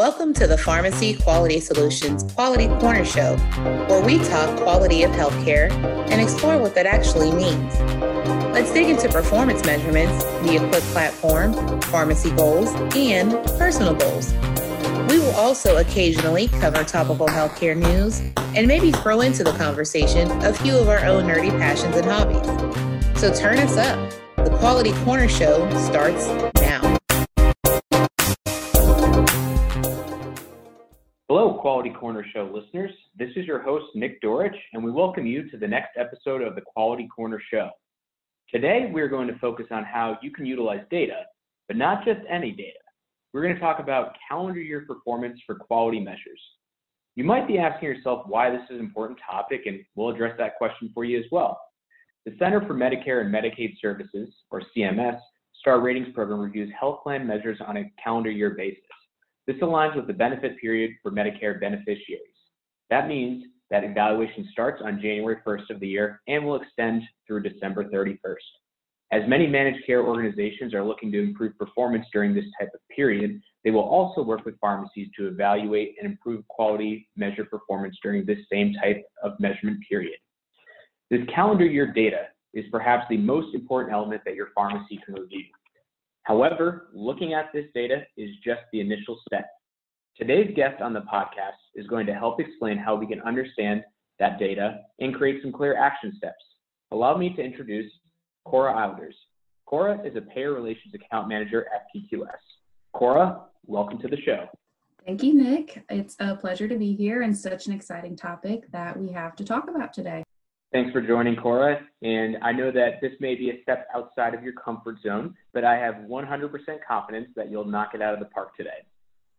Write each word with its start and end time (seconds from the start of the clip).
Welcome 0.00 0.32
to 0.32 0.46
the 0.46 0.56
Pharmacy 0.56 1.12
Quality 1.12 1.60
Solutions 1.60 2.22
Quality 2.32 2.68
Corner 2.80 3.04
Show, 3.04 3.36
where 3.86 4.02
we 4.02 4.16
talk 4.16 4.58
quality 4.58 5.02
of 5.02 5.10
healthcare 5.10 5.70
and 6.10 6.22
explore 6.22 6.56
what 6.56 6.74
that 6.76 6.86
actually 6.86 7.30
means. 7.30 7.78
Let's 8.54 8.72
dig 8.72 8.88
into 8.88 9.10
performance 9.10 9.62
measurements, 9.62 10.24
the 10.24 10.56
EQuIPP 10.56 10.80
platform, 10.92 11.82
pharmacy 11.82 12.30
goals, 12.30 12.70
and 12.96 13.32
personal 13.58 13.94
goals. 13.94 14.32
We 15.10 15.18
will 15.18 15.34
also 15.34 15.76
occasionally 15.76 16.48
cover 16.48 16.82
topical 16.82 17.28
healthcare 17.28 17.76
news 17.76 18.20
and 18.56 18.66
maybe 18.66 18.92
throw 18.92 19.20
into 19.20 19.44
the 19.44 19.52
conversation 19.52 20.30
a 20.42 20.54
few 20.54 20.78
of 20.78 20.88
our 20.88 21.04
own 21.04 21.24
nerdy 21.24 21.50
passions 21.50 21.94
and 21.94 22.06
hobbies. 22.06 23.20
So 23.20 23.34
turn 23.34 23.58
us 23.58 23.76
up. 23.76 24.14
The 24.36 24.56
Quality 24.60 24.92
Corner 25.04 25.28
Show 25.28 25.68
starts 25.76 26.26
Hello, 31.30 31.54
Quality 31.60 31.90
Corner 31.90 32.26
Show 32.32 32.50
listeners. 32.52 32.90
This 33.16 33.30
is 33.36 33.46
your 33.46 33.62
host, 33.62 33.86
Nick 33.94 34.20
Dorich, 34.20 34.56
and 34.72 34.82
we 34.82 34.90
welcome 34.90 35.26
you 35.26 35.48
to 35.50 35.56
the 35.56 35.68
next 35.68 35.90
episode 35.96 36.42
of 36.42 36.56
the 36.56 36.60
Quality 36.60 37.06
Corner 37.06 37.40
Show. 37.52 37.70
Today, 38.52 38.90
we're 38.92 39.06
going 39.06 39.28
to 39.28 39.38
focus 39.38 39.66
on 39.70 39.84
how 39.84 40.18
you 40.22 40.32
can 40.32 40.44
utilize 40.44 40.80
data, 40.90 41.22
but 41.68 41.76
not 41.76 42.04
just 42.04 42.18
any 42.28 42.50
data. 42.50 42.80
We're 43.32 43.42
going 43.42 43.54
to 43.54 43.60
talk 43.60 43.78
about 43.78 44.16
calendar 44.28 44.58
year 44.58 44.84
performance 44.88 45.38
for 45.46 45.54
quality 45.54 46.00
measures. 46.00 46.40
You 47.14 47.22
might 47.22 47.46
be 47.46 47.58
asking 47.58 47.88
yourself 47.90 48.24
why 48.26 48.50
this 48.50 48.62
is 48.68 48.80
an 48.80 48.84
important 48.84 49.20
topic, 49.24 49.66
and 49.66 49.84
we'll 49.94 50.12
address 50.12 50.34
that 50.38 50.58
question 50.58 50.90
for 50.92 51.04
you 51.04 51.16
as 51.16 51.26
well. 51.30 51.60
The 52.26 52.34
Center 52.40 52.60
for 52.66 52.74
Medicare 52.74 53.20
and 53.20 53.32
Medicaid 53.32 53.74
Services, 53.80 54.34
or 54.50 54.64
CMS, 54.76 55.20
Star 55.60 55.80
Ratings 55.80 56.12
Program 56.12 56.40
reviews 56.40 56.72
health 56.76 57.04
plan 57.04 57.24
measures 57.24 57.60
on 57.64 57.76
a 57.76 57.92
calendar 58.02 58.32
year 58.32 58.50
basis. 58.50 58.82
This 59.46 59.56
aligns 59.56 59.96
with 59.96 60.06
the 60.06 60.12
benefit 60.12 60.58
period 60.60 60.92
for 61.02 61.10
Medicare 61.10 61.60
beneficiaries. 61.60 62.20
That 62.90 63.08
means 63.08 63.44
that 63.70 63.84
evaluation 63.84 64.48
starts 64.52 64.82
on 64.84 65.00
January 65.00 65.36
1st 65.46 65.70
of 65.70 65.80
the 65.80 65.88
year 65.88 66.20
and 66.28 66.44
will 66.44 66.60
extend 66.60 67.02
through 67.26 67.42
December 67.42 67.84
31st. 67.84 68.36
As 69.12 69.22
many 69.28 69.46
managed 69.46 69.84
care 69.86 70.04
organizations 70.04 70.72
are 70.72 70.84
looking 70.84 71.10
to 71.12 71.20
improve 71.20 71.58
performance 71.58 72.06
during 72.12 72.32
this 72.32 72.44
type 72.60 72.70
of 72.74 72.80
period, 72.94 73.40
they 73.64 73.70
will 73.70 73.80
also 73.80 74.22
work 74.22 74.44
with 74.44 74.58
pharmacies 74.60 75.08
to 75.16 75.26
evaluate 75.26 75.96
and 76.00 76.10
improve 76.10 76.46
quality 76.46 77.08
measure 77.16 77.44
performance 77.44 77.96
during 78.02 78.24
this 78.24 78.38
same 78.50 78.72
type 78.74 79.02
of 79.22 79.32
measurement 79.40 79.80
period. 79.88 80.16
This 81.10 81.22
calendar 81.34 81.66
year 81.66 81.92
data 81.92 82.26
is 82.54 82.64
perhaps 82.70 83.04
the 83.10 83.16
most 83.16 83.54
important 83.54 83.92
element 83.92 84.22
that 84.24 84.36
your 84.36 84.48
pharmacy 84.54 85.00
can 85.04 85.14
review. 85.14 85.44
However, 86.22 86.88
looking 86.92 87.34
at 87.34 87.46
this 87.52 87.66
data 87.74 88.02
is 88.16 88.30
just 88.44 88.60
the 88.72 88.80
initial 88.80 89.18
step. 89.26 89.46
Today's 90.16 90.52
guest 90.54 90.82
on 90.82 90.92
the 90.92 91.00
podcast 91.00 91.60
is 91.74 91.86
going 91.86 92.06
to 92.06 92.14
help 92.14 92.40
explain 92.40 92.76
how 92.76 92.94
we 92.94 93.06
can 93.06 93.20
understand 93.22 93.82
that 94.18 94.38
data 94.38 94.80
and 94.98 95.14
create 95.14 95.42
some 95.42 95.52
clear 95.52 95.76
action 95.76 96.12
steps. 96.16 96.44
Allow 96.92 97.16
me 97.16 97.34
to 97.34 97.42
introduce 97.42 97.90
Cora 98.44 98.74
Eilders. 98.74 99.14
Cora 99.66 100.00
is 100.04 100.16
a 100.16 100.20
payer 100.20 100.52
relations 100.52 100.94
account 100.94 101.28
manager 101.28 101.66
at 101.74 101.86
PQS. 101.94 102.28
Cora, 102.92 103.42
welcome 103.66 103.98
to 103.98 104.08
the 104.08 104.20
show. 104.20 104.46
Thank 105.06 105.22
you, 105.22 105.34
Nick. 105.34 105.82
It's 105.88 106.16
a 106.20 106.36
pleasure 106.36 106.68
to 106.68 106.76
be 106.76 106.94
here 106.94 107.22
and 107.22 107.36
such 107.36 107.66
an 107.66 107.72
exciting 107.72 108.16
topic 108.16 108.70
that 108.72 108.98
we 108.98 109.10
have 109.12 109.34
to 109.36 109.44
talk 109.44 109.70
about 109.70 109.94
today. 109.94 110.22
Thanks 110.72 110.92
for 110.92 111.00
joining, 111.00 111.34
Cora. 111.34 111.80
And 112.02 112.36
I 112.42 112.52
know 112.52 112.70
that 112.70 113.00
this 113.00 113.12
may 113.18 113.34
be 113.34 113.50
a 113.50 113.60
step 113.62 113.88
outside 113.92 114.34
of 114.34 114.44
your 114.44 114.52
comfort 114.52 114.98
zone, 115.02 115.34
but 115.52 115.64
I 115.64 115.76
have 115.76 115.96
100% 115.96 116.50
confidence 116.86 117.28
that 117.34 117.50
you'll 117.50 117.64
knock 117.64 117.90
it 117.94 118.00
out 118.00 118.14
of 118.14 118.20
the 118.20 118.26
park 118.26 118.56
today. 118.56 118.84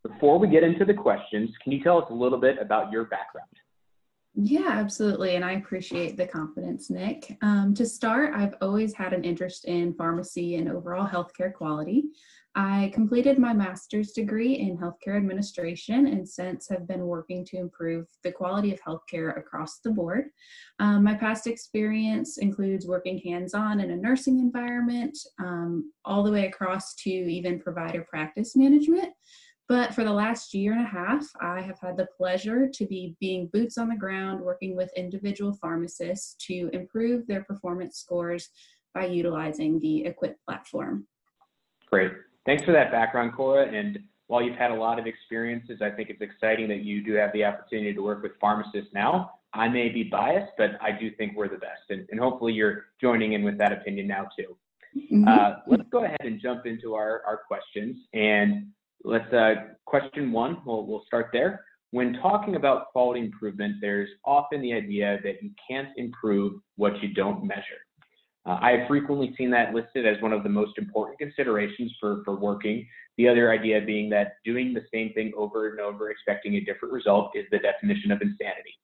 Before 0.03 0.37
we 0.37 0.49
get 0.49 0.63
into 0.63 0.83
the 0.83 0.93
questions, 0.93 1.49
can 1.63 1.71
you 1.71 1.81
tell 1.81 1.99
us 1.99 2.05
a 2.09 2.13
little 2.13 2.37
bit 2.37 2.57
about 2.59 2.91
your 2.91 3.05
background? 3.05 3.47
Yeah, 4.33 4.69
absolutely. 4.69 5.35
And 5.35 5.45
I 5.45 5.53
appreciate 5.53 6.17
the 6.17 6.25
confidence, 6.25 6.89
Nick. 6.89 7.37
Um, 7.41 7.73
to 7.75 7.85
start, 7.85 8.33
I've 8.33 8.55
always 8.61 8.93
had 8.93 9.13
an 9.13 9.23
interest 9.23 9.65
in 9.65 9.93
pharmacy 9.93 10.55
and 10.55 10.69
overall 10.69 11.07
healthcare 11.07 11.53
quality. 11.53 12.05
I 12.55 12.91
completed 12.93 13.39
my 13.39 13.53
master's 13.53 14.11
degree 14.11 14.55
in 14.55 14.77
healthcare 14.77 15.15
administration 15.15 16.07
and 16.07 16.27
since 16.27 16.67
have 16.67 16.85
been 16.85 17.05
working 17.05 17.45
to 17.45 17.57
improve 17.57 18.07
the 18.23 18.31
quality 18.31 18.73
of 18.73 18.81
healthcare 18.81 19.37
across 19.37 19.79
the 19.79 19.91
board. 19.91 20.25
Um, 20.79 21.05
my 21.05 21.13
past 21.13 21.47
experience 21.47 22.39
includes 22.39 22.85
working 22.85 23.19
hands 23.19 23.53
on 23.53 23.79
in 23.79 23.91
a 23.91 23.95
nursing 23.95 24.39
environment, 24.39 25.17
um, 25.39 25.93
all 26.03 26.23
the 26.23 26.31
way 26.31 26.45
across 26.45 26.93
to 26.95 27.09
even 27.09 27.59
provider 27.59 28.05
practice 28.09 28.53
management. 28.55 29.13
But 29.69 29.93
for 29.93 30.03
the 30.03 30.11
last 30.11 30.53
year 30.53 30.73
and 30.73 30.81
a 30.81 30.89
half, 30.89 31.25
I 31.39 31.61
have 31.61 31.79
had 31.79 31.95
the 31.95 32.09
pleasure 32.17 32.67
to 32.67 32.85
be 32.85 33.15
being 33.21 33.49
boots 33.53 33.77
on 33.77 33.87
the 33.87 33.95
ground, 33.95 34.41
working 34.41 34.75
with 34.75 34.91
individual 34.97 35.53
pharmacists 35.53 36.35
to 36.47 36.69
improve 36.73 37.25
their 37.27 37.45
performance 37.45 37.97
scores 37.97 38.49
by 38.93 39.05
utilizing 39.05 39.79
the 39.79 40.05
EQuIPP 40.09 40.35
platform. 40.45 41.07
Great. 41.89 42.11
Thanks 42.45 42.63
for 42.63 42.71
that 42.71 42.91
background, 42.91 43.33
Cora. 43.35 43.67
And 43.67 43.99
while 44.27 44.41
you've 44.41 44.57
had 44.57 44.71
a 44.71 44.75
lot 44.75 44.97
of 44.97 45.05
experiences, 45.05 45.81
I 45.81 45.89
think 45.89 46.09
it's 46.09 46.21
exciting 46.21 46.67
that 46.69 46.83
you 46.83 47.03
do 47.03 47.13
have 47.13 47.31
the 47.33 47.43
opportunity 47.43 47.93
to 47.93 48.01
work 48.01 48.23
with 48.23 48.31
pharmacists 48.39 48.91
now. 48.93 49.33
I 49.53 49.67
may 49.67 49.89
be 49.89 50.03
biased, 50.03 50.53
but 50.57 50.71
I 50.81 50.91
do 50.97 51.11
think 51.17 51.35
we're 51.35 51.49
the 51.49 51.57
best. 51.57 51.81
And, 51.89 52.07
and 52.09 52.19
hopefully 52.19 52.53
you're 52.53 52.85
joining 53.01 53.33
in 53.33 53.43
with 53.43 53.57
that 53.57 53.73
opinion 53.73 54.07
now, 54.07 54.29
too. 54.37 54.57
Mm-hmm. 54.97 55.27
Uh, 55.27 55.55
let's 55.67 55.83
go 55.91 56.05
ahead 56.05 56.21
and 56.21 56.41
jump 56.41 56.65
into 56.65 56.95
our, 56.95 57.21
our 57.27 57.41
questions. 57.47 57.97
And 58.13 58.67
let's, 59.03 59.31
uh, 59.33 59.55
question 59.85 60.31
one, 60.31 60.61
we'll, 60.65 60.85
we'll 60.85 61.03
start 61.05 61.31
there. 61.33 61.65
When 61.91 62.13
talking 62.13 62.55
about 62.55 62.87
quality 62.93 63.19
improvement, 63.19 63.75
there's 63.81 64.09
often 64.23 64.61
the 64.61 64.71
idea 64.71 65.19
that 65.23 65.43
you 65.43 65.51
can't 65.69 65.89
improve 65.97 66.61
what 66.77 67.03
you 67.03 67.13
don't 67.13 67.43
measure. 67.43 67.81
Uh, 68.45 68.57
I 68.59 68.71
have 68.71 68.87
frequently 68.87 69.33
seen 69.37 69.51
that 69.51 69.73
listed 69.73 70.05
as 70.07 70.21
one 70.21 70.33
of 70.33 70.43
the 70.43 70.49
most 70.49 70.77
important 70.77 71.19
considerations 71.19 71.93
for, 71.99 72.21
for 72.25 72.35
working. 72.35 72.87
The 73.17 73.27
other 73.27 73.51
idea 73.51 73.81
being 73.85 74.09
that 74.11 74.33
doing 74.43 74.73
the 74.73 74.81
same 74.91 75.13
thing 75.13 75.31
over 75.37 75.69
and 75.69 75.79
over, 75.79 76.09
expecting 76.09 76.55
a 76.55 76.61
different 76.61 76.93
result, 76.93 77.31
is 77.35 77.45
the 77.51 77.59
definition 77.59 78.11
of 78.11 78.21
insanity. 78.21 78.77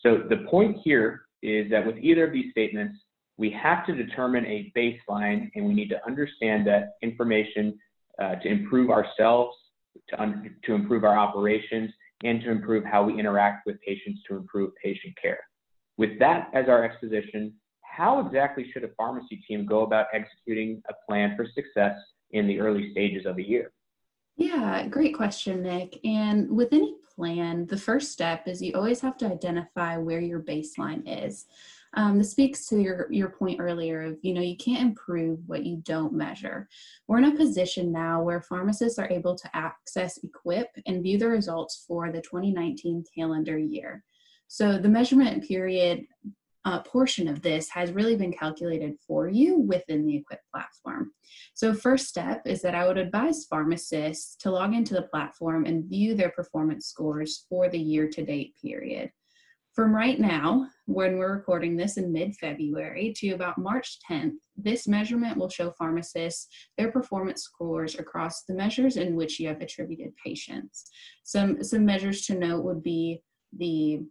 So 0.00 0.22
the 0.28 0.46
point 0.50 0.78
here 0.82 1.22
is 1.42 1.70
that 1.70 1.86
with 1.86 1.98
either 1.98 2.26
of 2.26 2.32
these 2.32 2.50
statements, 2.52 2.98
we 3.36 3.50
have 3.50 3.84
to 3.86 3.94
determine 3.94 4.46
a 4.46 4.72
baseline 4.76 5.50
and 5.54 5.66
we 5.66 5.74
need 5.74 5.88
to 5.88 6.06
understand 6.06 6.66
that 6.66 6.94
information 7.02 7.78
uh, 8.22 8.36
to 8.36 8.48
improve 8.48 8.90
ourselves, 8.90 9.56
to, 10.10 10.34
to 10.64 10.74
improve 10.74 11.04
our 11.04 11.18
operations, 11.18 11.90
and 12.22 12.40
to 12.42 12.50
improve 12.50 12.84
how 12.84 13.04
we 13.04 13.18
interact 13.18 13.66
with 13.66 13.76
patients 13.82 14.20
to 14.28 14.36
improve 14.36 14.72
patient 14.82 15.14
care. 15.20 15.40
With 15.98 16.18
that 16.20 16.48
as 16.54 16.68
our 16.68 16.84
exposition, 16.84 17.52
how 17.96 18.24
exactly 18.24 18.70
should 18.72 18.84
a 18.84 18.88
pharmacy 18.96 19.42
team 19.46 19.64
go 19.64 19.82
about 19.82 20.06
executing 20.12 20.82
a 20.88 20.94
plan 21.06 21.36
for 21.36 21.46
success 21.54 21.96
in 22.30 22.46
the 22.46 22.60
early 22.60 22.90
stages 22.90 23.26
of 23.26 23.38
a 23.38 23.48
year? 23.48 23.72
Yeah, 24.36 24.86
great 24.88 25.14
question, 25.14 25.62
Nick. 25.62 26.00
And 26.04 26.50
with 26.50 26.72
any 26.72 26.96
plan, 27.14 27.66
the 27.66 27.76
first 27.76 28.10
step 28.10 28.48
is 28.48 28.60
you 28.60 28.72
always 28.74 29.00
have 29.00 29.16
to 29.18 29.26
identify 29.26 29.96
where 29.96 30.20
your 30.20 30.40
baseline 30.40 31.02
is. 31.06 31.46
Um, 31.96 32.18
this 32.18 32.32
speaks 32.32 32.66
to 32.66 32.80
your, 32.80 33.06
your 33.12 33.28
point 33.28 33.60
earlier 33.60 34.02
of, 34.02 34.18
you 34.22 34.34
know, 34.34 34.40
you 34.40 34.56
can't 34.56 34.82
improve 34.82 35.38
what 35.46 35.64
you 35.64 35.76
don't 35.84 36.12
measure. 36.12 36.68
We're 37.06 37.18
in 37.18 37.24
a 37.32 37.36
position 37.36 37.92
now 37.92 38.20
where 38.20 38.40
pharmacists 38.40 38.98
are 38.98 39.08
able 39.08 39.36
to 39.36 39.56
access 39.56 40.18
EQuIPP 40.18 40.66
and 40.86 41.04
view 41.04 41.18
the 41.18 41.28
results 41.28 41.84
for 41.86 42.10
the 42.10 42.20
2019 42.20 43.04
calendar 43.16 43.56
year. 43.56 44.02
So 44.48 44.78
the 44.78 44.88
measurement 44.88 45.46
period 45.46 46.06
uh, 46.64 46.80
portion 46.80 47.28
of 47.28 47.42
this 47.42 47.68
has 47.68 47.92
really 47.92 48.16
been 48.16 48.32
calculated 48.32 48.96
for 49.06 49.28
you 49.28 49.58
within 49.58 50.06
the 50.06 50.14
EQuIPP 50.14 50.38
platform. 50.52 51.12
So, 51.54 51.74
first 51.74 52.08
step 52.08 52.42
is 52.46 52.62
that 52.62 52.74
I 52.74 52.86
would 52.86 52.98
advise 52.98 53.44
pharmacists 53.44 54.36
to 54.36 54.50
log 54.50 54.74
into 54.74 54.94
the 54.94 55.02
platform 55.02 55.66
and 55.66 55.84
view 55.84 56.14
their 56.14 56.30
performance 56.30 56.86
scores 56.86 57.44
for 57.48 57.68
the 57.68 57.78
year 57.78 58.08
to 58.08 58.24
date 58.24 58.54
period. 58.62 59.10
From 59.74 59.92
right 59.92 60.20
now, 60.20 60.68
when 60.86 61.18
we're 61.18 61.34
recording 61.34 61.76
this 61.76 61.96
in 61.96 62.12
mid 62.12 62.36
February, 62.36 63.12
to 63.16 63.30
about 63.30 63.58
March 63.58 63.98
10th, 64.08 64.36
this 64.56 64.86
measurement 64.86 65.36
will 65.36 65.48
show 65.48 65.72
pharmacists 65.72 66.46
their 66.78 66.92
performance 66.92 67.42
scores 67.42 67.96
across 67.96 68.44
the 68.44 68.54
measures 68.54 68.96
in 68.96 69.16
which 69.16 69.40
you 69.40 69.48
have 69.48 69.60
attributed 69.60 70.12
patients. 70.24 70.88
Some, 71.24 71.62
some 71.64 71.84
measures 71.84 72.24
to 72.26 72.38
note 72.38 72.62
would 72.62 72.84
be 72.84 73.20
the 73.56 74.02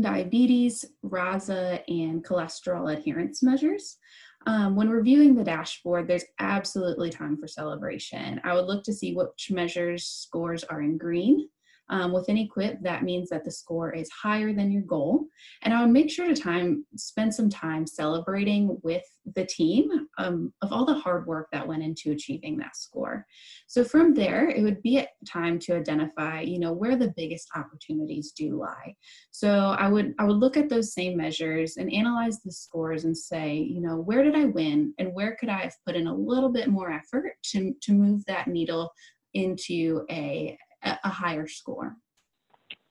diabetes, 0.00 0.84
RASA, 1.02 1.80
and 1.88 2.24
cholesterol 2.24 2.92
adherence 2.92 3.42
measures. 3.42 3.98
Um, 4.46 4.76
when 4.76 4.88
reviewing 4.90 5.34
the 5.34 5.42
dashboard, 5.42 6.06
there's 6.06 6.24
absolutely 6.38 7.10
time 7.10 7.36
for 7.36 7.48
celebration. 7.48 8.40
I 8.44 8.54
would 8.54 8.66
look 8.66 8.84
to 8.84 8.92
see 8.92 9.14
which 9.14 9.50
measures 9.50 10.06
scores 10.06 10.62
are 10.64 10.82
in 10.82 10.98
green. 10.98 11.48
Um, 11.88 12.12
with 12.12 12.28
any 12.28 12.48
quip, 12.48 12.78
that 12.82 13.04
means 13.04 13.28
that 13.28 13.44
the 13.44 13.50
score 13.50 13.92
is 13.92 14.10
higher 14.10 14.52
than 14.52 14.72
your 14.72 14.82
goal. 14.82 15.26
And 15.62 15.72
I 15.72 15.82
would 15.82 15.92
make 15.92 16.10
sure 16.10 16.26
to 16.26 16.34
time 16.34 16.84
spend 16.96 17.34
some 17.34 17.48
time 17.48 17.86
celebrating 17.86 18.78
with 18.82 19.04
the 19.34 19.46
team 19.46 19.90
um, 20.18 20.52
of 20.62 20.72
all 20.72 20.84
the 20.84 20.94
hard 20.94 21.26
work 21.26 21.48
that 21.52 21.66
went 21.66 21.82
into 21.82 22.12
achieving 22.12 22.56
that 22.58 22.76
score. 22.76 23.26
So 23.66 23.84
from 23.84 24.14
there, 24.14 24.48
it 24.48 24.62
would 24.62 24.82
be 24.82 25.04
time 25.26 25.58
to 25.60 25.76
identify, 25.76 26.40
you 26.40 26.58
know, 26.58 26.72
where 26.72 26.96
the 26.96 27.12
biggest 27.16 27.48
opportunities 27.54 28.32
do 28.32 28.58
lie. 28.58 28.94
So 29.30 29.50
I 29.50 29.88
would 29.88 30.14
I 30.18 30.24
would 30.24 30.36
look 30.36 30.56
at 30.56 30.68
those 30.68 30.92
same 30.92 31.16
measures 31.16 31.76
and 31.76 31.92
analyze 31.92 32.40
the 32.42 32.52
scores 32.52 33.04
and 33.04 33.16
say, 33.16 33.54
you 33.54 33.80
know, 33.80 33.96
where 33.96 34.22
did 34.22 34.34
I 34.34 34.46
win 34.46 34.94
and 34.98 35.12
where 35.12 35.36
could 35.36 35.48
I 35.48 35.58
have 35.58 35.74
put 35.84 35.96
in 35.96 36.06
a 36.06 36.14
little 36.14 36.50
bit 36.50 36.68
more 36.68 36.90
effort 36.90 37.32
to 37.52 37.74
to 37.82 37.92
move 37.92 38.24
that 38.26 38.48
needle 38.48 38.90
into 39.34 40.04
a 40.10 40.56
a 41.04 41.08
higher 41.08 41.46
score. 41.46 41.96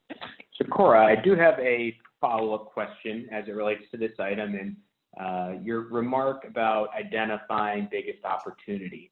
So 0.09 0.65
Cora, 0.71 1.05
I 1.05 1.15
do 1.21 1.35
have 1.35 1.59
a 1.59 1.95
follow-up 2.21 2.67
question 2.73 3.27
as 3.31 3.45
it 3.47 3.51
relates 3.51 3.83
to 3.91 3.97
this 3.97 4.13
item 4.19 4.55
and 4.55 4.75
uh, 5.19 5.59
your 5.61 5.89
remark 5.89 6.45
about 6.47 6.89
identifying 6.97 7.87
biggest 7.91 8.23
opportunity. 8.25 9.11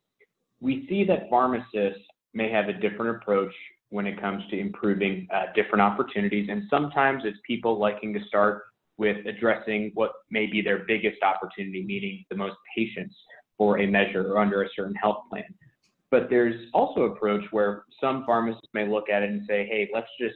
We 0.61 0.85
see 0.89 1.03
that 1.05 1.29
pharmacists 1.29 2.03
may 2.33 2.49
have 2.51 2.69
a 2.69 2.73
different 2.73 3.17
approach 3.17 3.53
when 3.89 4.07
it 4.07 4.19
comes 4.19 4.43
to 4.49 4.59
improving 4.59 5.27
uh, 5.33 5.43
different 5.55 5.81
opportunities, 5.81 6.49
and 6.49 6.63
sometimes 6.69 7.23
it's 7.25 7.37
people 7.45 7.77
liking 7.77 8.13
to 8.13 8.19
start 8.27 8.63
with 8.97 9.25
addressing 9.25 9.91
what 9.93 10.11
may 10.29 10.45
be 10.45 10.61
their 10.61 10.79
biggest 10.87 11.21
opportunity, 11.23 11.83
meaning 11.83 12.25
the 12.29 12.35
most 12.35 12.55
patients 12.75 13.15
for 13.57 13.79
a 13.79 13.87
measure 13.87 14.33
or 14.33 14.39
under 14.39 14.63
a 14.63 14.69
certain 14.75 14.95
health 14.95 15.23
plan. 15.29 15.43
But 16.13 16.29
there's 16.29 16.69
also 16.75 17.05
approach 17.05 17.41
where 17.49 17.85
some 17.99 18.23
pharmacists 18.23 18.67
may 18.71 18.87
look 18.87 19.09
at 19.09 19.23
it 19.23 19.31
and 19.31 19.41
say, 19.47 19.65
hey, 19.65 19.89
let's 19.91 20.11
just 20.21 20.35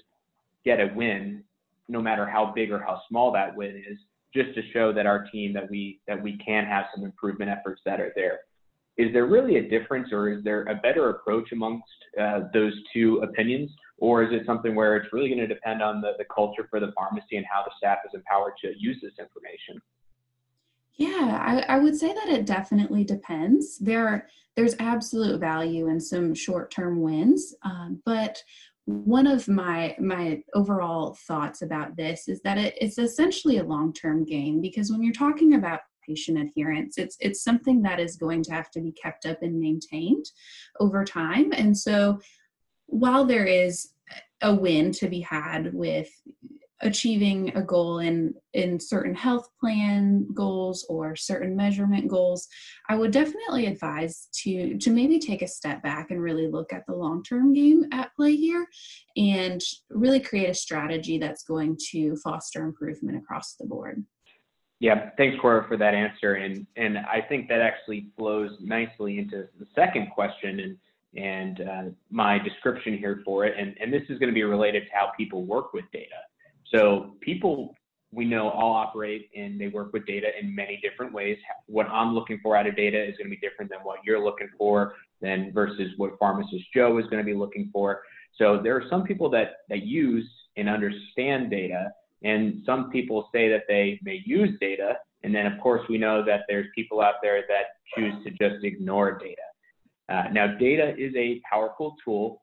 get 0.66 0.80
a 0.80 0.92
win, 0.96 1.44
no 1.88 2.02
matter 2.02 2.26
how 2.26 2.52
big 2.56 2.72
or 2.72 2.80
how 2.80 3.00
small 3.08 3.32
that 3.34 3.56
win 3.56 3.84
is, 3.88 4.00
just 4.34 4.56
to 4.56 4.64
show 4.74 4.92
that 4.92 5.06
our 5.06 5.26
team 5.26 5.54
that 5.54 5.70
we 5.70 6.00
that 6.08 6.20
we 6.20 6.36
can 6.40 6.66
have 6.66 6.86
some 6.96 7.06
improvement 7.06 7.52
efforts 7.52 7.80
that 7.86 8.02
are 8.02 8.12
there. 8.16 8.40
Is 8.98 9.14
there 9.14 9.28
really 9.28 9.58
a 9.58 9.70
difference, 9.70 10.12
or 10.12 10.30
is 10.30 10.44
there 10.44 10.64
a 10.64 10.74
better 10.74 11.12
approach 11.12 11.52
amongst 11.52 11.86
uh, 12.20 12.40
those 12.56 12.74
two 12.92 13.20
opinions, 13.22 13.70
or 14.00 14.24
is 14.24 14.30
it 14.34 14.48
something 14.48 14.74
where 14.74 14.98
it's 14.98 15.14
really 15.14 15.30
going 15.30 15.48
to 15.48 15.54
depend 15.58 15.84
on 15.84 16.02
the, 16.02 16.14
the 16.18 16.26
culture 16.34 16.66
for 16.72 16.80
the 16.80 16.92
pharmacy 16.96 17.38
and 17.38 17.46
how 17.46 17.62
the 17.64 17.72
staff 17.78 18.00
is 18.04 18.16
empowered 18.16 18.54
to 18.64 18.74
use 18.80 18.98
this 19.04 19.14
information? 19.20 19.80
Yeah, 20.98 21.64
I, 21.70 21.76
I 21.76 21.80
would 21.80 21.96
say 21.96 22.14
that 22.14 22.30
it 22.30 22.46
definitely 22.46 23.04
depends. 23.04 23.78
There 23.78 24.08
are 24.08 24.28
there's 24.56 24.76
absolute 24.80 25.40
value 25.40 25.88
in 25.88 26.00
some 26.00 26.34
short-term 26.34 27.00
wins, 27.02 27.54
um, 27.64 28.02
but 28.06 28.42
one 28.86 29.28
of 29.28 29.48
my 29.48 29.96
my 30.00 30.42
overall 30.56 31.16
thoughts 31.28 31.62
about 31.62 31.96
this 31.98 32.28
is 32.28 32.42
that 32.42 32.58
it, 32.58 32.74
it's 32.80 32.98
essentially 32.98 33.58
a 33.58 33.64
long-term 33.64 34.24
game 34.26 34.62
because 34.62 34.90
when 34.90 35.04
you're 35.04 35.14
talking 35.14 35.56
about 35.56 35.82
patient 36.08 36.38
adherence 36.38 36.98
it's 36.98 37.18
it's 37.20 37.44
something 37.44 37.82
that 37.82 38.00
is 38.00 38.16
going 38.16 38.42
to 38.42 38.54
have 38.54 38.72
to 38.72 38.80
be 38.80 38.94
kept 38.94 39.26
up 39.26 39.44
and 39.44 39.60
maintained 39.60 40.24
over 40.80 41.04
time 41.04 41.52
and 41.52 41.78
so 41.78 42.18
while 42.86 43.26
there 43.26 43.44
is 43.44 43.90
a 44.42 44.56
win 44.56 44.94
to 44.94 45.10
be 45.10 45.20
had 45.20 45.74
with 45.74 46.10
achieving 46.82 47.56
a 47.56 47.62
goal 47.62 48.00
in 48.00 48.34
in 48.54 48.80
certain 48.80 49.16
health 49.16 49.48
plan 49.60 50.28
goals 50.34 50.86
or 50.90 51.16
certain 51.16 51.56
measurement 51.56 52.08
goals 52.08 52.48
i 52.90 52.96
would 52.96 53.12
definitely 53.12 53.66
advise 53.66 54.28
to 54.32 54.78
to 54.78 54.92
maybe 54.92 55.18
take 55.18 55.42
a 55.42 55.48
step 55.48 55.82
back 55.82 56.12
and 56.12 56.22
really 56.22 56.48
look 56.48 56.72
at 56.72 56.86
the 56.86 56.94
long 56.94 57.24
term 57.24 57.52
game 57.54 57.84
at 57.92 58.14
play 58.16 58.36
here 58.36 58.68
and 59.16 59.62
really 59.90 60.20
create 60.20 60.50
a 60.50 60.54
strategy 60.54 61.18
that's 61.18 61.44
going 61.44 61.76
to 61.80 62.16
foster 62.18 62.64
improvement 62.64 63.18
across 63.18 63.56
the 63.56 63.66
board. 63.66 64.04
Yeah 64.80 65.10
thanks 65.18 65.38
cora 65.42 65.68
for 65.68 65.78
that 65.78 65.96
answer. 65.96 66.36
And 66.36 66.68
and 66.76 67.00
i 67.00 67.22
think 67.28 67.48
that 67.50 67.62
actually 67.62 68.10
flows 68.18 68.52
nicely 68.62 69.18
into 69.18 69.48
the 69.60 69.66
second 69.74 70.12
question 70.12 70.60
and 70.60 70.78
and 71.16 71.62
uh, 71.62 71.84
my 72.12 72.38
description 72.38 72.98
here 72.98 73.22
for 73.26 73.46
it. 73.46 73.56
And, 73.58 73.76
and 73.82 73.92
this 73.92 74.04
is 74.10 74.20
going 74.20 74.30
to 74.30 74.36
be 74.36 74.44
related 74.44 74.84
to 74.84 74.90
how 74.94 75.12
people 75.18 75.46
work 75.46 75.74
with 75.74 75.86
data 75.92 76.16
so 76.72 77.16
people 77.22 77.76
we 78.12 78.26
know 78.26 78.50
all 78.50 78.74
operate 78.74 79.30
and 79.36 79.60
they 79.60 79.68
work 79.68 79.92
with 79.92 80.06
data 80.06 80.28
in 80.40 80.56
many 80.56 80.80
different 80.82 81.14
ways. 81.14 81.38
What 81.66 81.88
I'm 81.88 82.16
looking 82.16 82.40
for 82.42 82.56
out 82.56 82.66
of 82.66 82.76
data 82.76 82.98
is 82.98 83.18
going 83.18 83.30
to 83.30 83.36
be 83.36 83.38
different 83.38 83.70
than 83.70 83.82
what 83.84 84.00
you're 84.06 84.24
looking 84.24 84.50
for, 84.58 84.94
than 85.22 85.52
versus 85.54 85.92
what 85.98 86.18
pharmacist 86.18 86.64
Joe 86.74 86.98
is 87.00 87.06
going 87.08 87.18
to 87.18 87.24
be 87.24 87.34
looking 87.34 87.70
for. 87.74 88.02
So 88.38 88.62
there 88.64 88.76
are 88.78 88.84
some 88.90 89.04
people 89.04 89.30
that 89.32 89.58
that 89.70 89.84
use 89.84 90.28
and 90.56 90.70
understand 90.70 91.52
data, 91.52 91.92
and 92.24 92.62
some 92.66 92.90
people 92.92 93.30
say 93.34 93.50
that 93.50 93.64
they 93.68 94.00
may 94.04 94.22
use 94.26 94.58
data, 94.62 94.94
and 95.24 95.36
then 95.36 95.46
of 95.46 95.60
course 95.60 95.82
we 95.90 95.98
know 95.98 96.24
that 96.24 96.42
there's 96.48 96.68
people 96.76 97.02
out 97.02 97.16
there 97.22 97.44
that 97.50 97.66
choose 97.96 98.14
to 98.24 98.32
just 98.32 98.64
ignore 98.64 99.18
data. 99.18 99.42
Uh, 100.10 100.24
now, 100.32 100.48
data 100.48 100.96
is 100.98 101.14
a 101.18 101.42
powerful 101.52 101.96
tool 102.04 102.42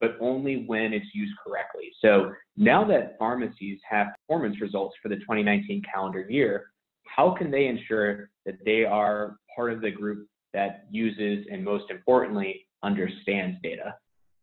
but 0.00 0.16
only 0.20 0.64
when 0.66 0.92
it's 0.92 1.14
used 1.14 1.34
correctly. 1.44 1.90
So 2.00 2.32
now 2.56 2.84
that 2.84 3.16
pharmacies 3.18 3.80
have 3.88 4.08
performance 4.20 4.60
results 4.60 4.96
for 5.02 5.08
the 5.08 5.16
2019 5.16 5.82
calendar 5.92 6.26
year, 6.28 6.70
how 7.04 7.30
can 7.30 7.50
they 7.50 7.66
ensure 7.66 8.30
that 8.46 8.56
they 8.64 8.84
are 8.84 9.38
part 9.54 9.72
of 9.72 9.80
the 9.80 9.90
group 9.90 10.28
that 10.54 10.86
uses 10.90 11.46
and 11.50 11.64
most 11.64 11.90
importantly 11.90 12.66
understands 12.82 13.58
data? 13.62 13.94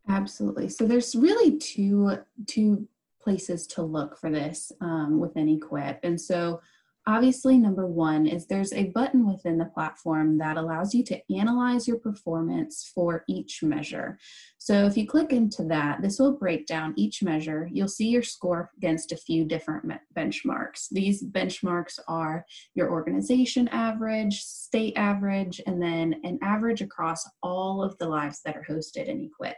Absolutely. 0.08 0.68
So 0.68 0.86
there's 0.86 1.16
really 1.16 1.58
two 1.58 2.18
two 2.46 2.86
places 3.20 3.66
to 3.66 3.82
look 3.82 4.16
for 4.16 4.30
this 4.30 4.70
um, 4.80 5.18
within 5.18 5.58
EQuIPP, 5.58 5.98
and 6.04 6.20
so 6.20 6.60
Obviously, 7.08 7.56
number 7.56 7.86
one 7.86 8.26
is 8.26 8.46
there's 8.46 8.72
a 8.72 8.90
button 8.90 9.26
within 9.26 9.58
the 9.58 9.66
platform 9.66 10.38
that 10.38 10.56
allows 10.56 10.92
you 10.92 11.04
to 11.04 11.20
analyze 11.32 11.86
your 11.86 11.98
performance 11.98 12.90
for 12.92 13.24
each 13.28 13.62
measure. 13.62 14.18
So 14.58 14.86
if 14.86 14.96
you 14.96 15.06
click 15.06 15.32
into 15.32 15.62
that, 15.64 16.02
this 16.02 16.18
will 16.18 16.32
break 16.32 16.66
down 16.66 16.94
each 16.96 17.22
measure. 17.22 17.68
You'll 17.72 17.86
see 17.86 18.08
your 18.08 18.24
score 18.24 18.72
against 18.76 19.12
a 19.12 19.16
few 19.16 19.44
different 19.44 19.84
benchmarks. 20.16 20.88
These 20.90 21.22
benchmarks 21.22 22.00
are 22.08 22.44
your 22.74 22.90
organization 22.90 23.68
average, 23.68 24.42
state 24.42 24.94
average, 24.96 25.60
and 25.66 25.80
then 25.80 26.20
an 26.24 26.40
average 26.42 26.82
across 26.82 27.28
all 27.42 27.84
of 27.84 27.96
the 27.98 28.08
lives 28.08 28.40
that 28.44 28.56
are 28.56 28.66
hosted 28.68 29.06
in 29.06 29.30
EQuIPP. 29.30 29.54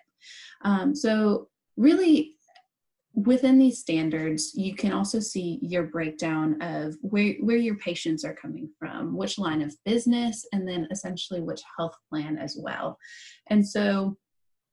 Um, 0.62 0.94
so 0.94 1.48
really 1.78 2.34
within 3.26 3.58
these 3.58 3.80
standards, 3.80 4.52
you 4.54 4.74
can 4.74 4.92
also 4.92 5.18
see 5.18 5.58
your 5.60 5.84
breakdown 5.84 6.60
of 6.62 6.96
where, 7.00 7.34
where 7.40 7.56
your 7.56 7.76
patients 7.76 8.24
are 8.24 8.34
coming 8.34 8.70
from, 8.78 9.16
which 9.16 9.38
line 9.38 9.62
of 9.62 9.74
business, 9.84 10.46
and 10.52 10.68
then 10.68 10.86
essentially 10.90 11.40
which 11.40 11.62
health 11.76 11.96
plan 12.08 12.38
as 12.38 12.56
well. 12.60 12.96
And 13.48 13.66
so 13.66 14.16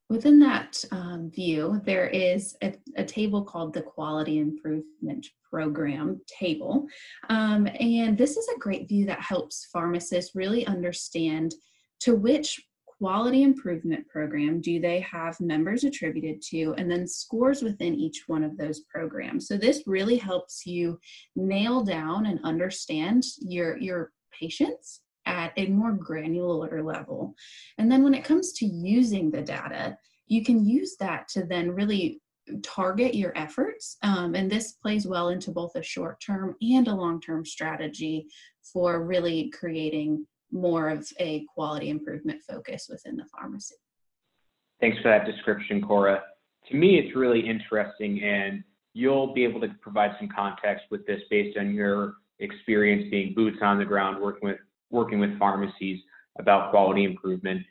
within 0.10 0.40
that 0.40 0.84
um, 0.92 1.32
view, 1.34 1.82
there 1.86 2.08
is 2.08 2.56
a, 2.62 2.76
a, 2.98 3.04
table 3.04 3.44
called 3.44 3.74
the 3.74 3.82
Quality 3.82 4.38
Improvement 4.38 5.26
Program 5.50 6.22
table. 6.28 6.86
Um, 7.30 7.68
and 7.80 8.16
this 8.16 8.38
is 8.38 8.48
a 8.50 8.60
great 8.60 8.88
view 8.88 9.08
that 9.08 9.22
helps 9.22 9.68
pharmacists 9.74 10.36
really 10.36 10.68
understand 10.68 11.56
to 12.02 12.14
which 12.14 12.62
quality 13.00 13.44
improvement 13.44 14.08
program 14.08 14.62
do 14.62 14.80
they 14.80 15.00
have 15.02 15.40
members 15.42 15.84
attributed 15.84 16.42
to, 16.42 16.74
and 16.78 16.90
then 16.90 17.08
scores 17.08 17.62
within 17.62 17.96
each 17.96 18.24
one 18.28 18.44
of 18.44 18.58
those 18.58 18.82
programs. 18.82 19.48
So 19.48 19.58
this 19.58 19.84
really 19.86 20.18
helps 20.18 20.66
you 20.66 21.00
nail 21.36 21.84
down 21.84 22.26
and 22.26 22.40
understand 22.44 23.24
your, 23.42 23.78
your 23.78 24.12
patients 24.40 25.02
at 25.26 25.54
a 25.58 25.68
more 25.68 25.92
granular 25.92 26.84
level. 26.84 27.34
And 27.78 27.92
then 27.92 28.04
when 28.04 28.14
it 28.14 28.24
comes 28.24 28.54
to 28.54 28.66
using 28.66 29.32
the 29.32 29.42
data, 29.42 29.98
you 30.28 30.44
can 30.44 30.66
use 30.66 30.96
that 31.00 31.28
to 31.30 31.44
then 31.44 31.72
really 31.72 32.22
target 32.64 33.16
your 33.16 33.36
efforts. 33.36 33.98
Um, 34.04 34.36
and 34.36 34.52
this 34.52 34.74
plays 34.74 35.08
well 35.08 35.30
into 35.30 35.52
both 35.52 35.76
a 35.76 35.84
short 35.84 36.22
term 36.22 36.56
and 36.62 36.88
a 36.88 36.96
long 36.96 37.20
term 37.20 37.46
strategy 37.46 38.28
for 38.62 39.04
really 39.04 39.50
creating 39.50 40.26
more 40.52 40.90
of 40.90 41.08
a 41.20 41.46
quality 41.54 41.90
improvement 41.90 42.42
focus 42.48 42.88
within 42.90 43.16
the 43.16 43.26
pharmacy. 43.26 43.76
Thanks 44.80 44.98
for 45.02 45.10
that 45.10 45.26
description, 45.26 45.82
Cora. 45.82 46.22
To 46.70 46.76
me, 46.76 46.98
it's 46.98 47.16
really 47.16 47.48
interesting, 47.48 48.22
and 48.24 48.64
you'll 48.94 49.34
be 49.34 49.44
able 49.44 49.62
to 49.62 49.70
provide 49.82 50.16
some 50.20 50.30
context 50.36 50.86
with 50.90 51.06
this 51.06 51.22
based 51.30 51.58
on 51.58 51.74
your 51.74 52.16
experience 52.40 53.10
being 53.10 53.34
boots 53.34 53.58
on 53.62 53.78
the 53.78 53.86
ground, 53.86 54.22
working 54.22 54.50
with 54.50 54.58
working 54.92 55.20
with 55.20 55.38
pharmacies 55.40 56.00
about 56.40 56.72
quality 56.72 57.04
improvement. 57.04 57.62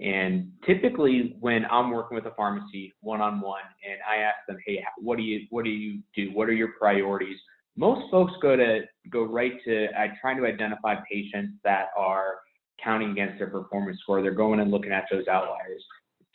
And 0.00 0.50
typically, 0.66 1.36
when 1.40 1.64
I'm 1.70 1.90
working 1.90 2.16
with 2.16 2.26
a 2.26 2.34
pharmacy 2.36 2.92
one 3.00 3.20
on 3.20 3.40
one, 3.40 3.62
and 3.88 3.98
I 4.08 4.22
ask 4.22 4.36
them, 4.48 4.56
"Hey, 4.66 4.84
what 4.98 5.16
do 5.16 5.22
you 5.22 5.46
what 5.50 5.64
do 5.64 5.70
you 5.70 6.02
do? 6.16 6.32
What 6.32 6.48
are 6.48 6.52
your 6.52 6.72
priorities?" 6.78 7.38
Most 7.76 8.10
folks 8.10 8.32
go 8.40 8.56
to 8.56 8.82
go 9.10 9.24
right 9.24 9.52
to 9.64 9.86
uh, 9.86 10.06
trying 10.20 10.36
to 10.36 10.46
identify 10.46 10.96
patients 11.10 11.54
that 11.64 11.88
are 11.96 12.36
counting 12.82 13.10
against 13.10 13.38
their 13.38 13.48
performance 13.48 13.98
score. 14.00 14.22
They're 14.22 14.32
going 14.32 14.60
and 14.60 14.70
looking 14.70 14.92
at 14.92 15.04
those 15.10 15.26
outliers. 15.28 15.84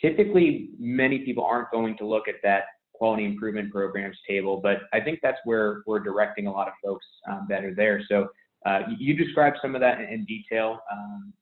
Typically, 0.01 0.69
many 0.79 1.19
people 1.19 1.43
aren't 1.43 1.72
going 1.72 1.98
to 1.98 2.05
look 2.05 2.27
at 2.27 2.36
that 2.43 2.63
quality 2.93 3.25
improvement 3.25 3.72
programs 3.72 4.17
table, 4.27 4.60
but 4.62 4.79
I 4.93 5.00
think 5.00 5.19
that's 5.22 5.38
where 5.46 5.84
we're 5.86 6.00
directing 6.00 6.48
a 6.48 6.51
lot 6.51 6.67
of 6.67 6.74
folks 6.84 7.05
um, 7.29 7.48
that 7.50 7.63
are 7.63 7.74
there. 7.74 8.01
So 8.10 8.27
uh, 8.65 8.81
you 8.98 9.13
described 9.13 9.58
some 9.62 9.75
of 9.75 9.81
that 9.81 10.01
in 10.01 10.25
detail 10.25 10.79
um, 10.91 11.34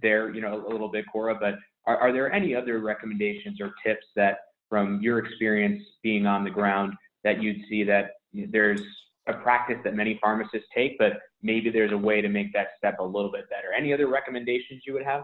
there, 0.00 0.34
you 0.34 0.40
know, 0.40 0.64
a 0.66 0.70
little 0.70 0.88
bit, 0.88 1.04
Cora, 1.12 1.34
but 1.38 1.56
are, 1.86 1.98
are 1.98 2.12
there 2.12 2.32
any 2.32 2.54
other 2.54 2.78
recommendations 2.80 3.60
or 3.60 3.74
tips 3.84 4.06
that 4.16 4.38
from 4.70 5.00
your 5.02 5.18
experience 5.18 5.82
being 6.02 6.26
on 6.26 6.44
the 6.44 6.50
ground 6.50 6.94
that 7.24 7.42
you'd 7.42 7.60
see 7.68 7.84
that 7.84 8.12
there's 8.32 8.80
a 9.28 9.34
practice 9.34 9.78
that 9.84 9.94
many 9.94 10.18
pharmacists 10.20 10.68
take, 10.74 10.98
but 10.98 11.12
maybe 11.42 11.70
there's 11.70 11.92
a 11.92 11.98
way 11.98 12.20
to 12.20 12.28
make 12.28 12.52
that 12.52 12.68
step 12.76 12.98
a 12.98 13.04
little 13.04 13.30
bit 13.30 13.48
better. 13.50 13.72
Any 13.76 13.92
other 13.92 14.08
recommendations 14.08 14.82
you 14.86 14.92
would 14.94 15.04
have? 15.04 15.22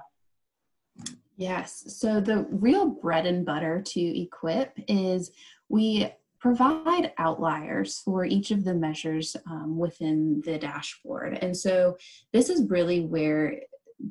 Yes. 1.36 1.84
So 1.98 2.20
the 2.20 2.46
real 2.50 2.86
bread 2.86 3.26
and 3.26 3.44
butter 3.44 3.80
to 3.80 4.00
EQuIPP 4.00 4.84
is 4.88 5.30
we 5.68 6.12
provide 6.40 7.12
outliers 7.18 8.00
for 8.04 8.24
each 8.24 8.50
of 8.50 8.64
the 8.64 8.74
measures 8.74 9.36
um, 9.50 9.76
within 9.76 10.40
the 10.44 10.58
dashboard. 10.58 11.38
And 11.40 11.56
so 11.56 11.96
this 12.32 12.48
is 12.48 12.68
really 12.68 13.00
where 13.00 13.60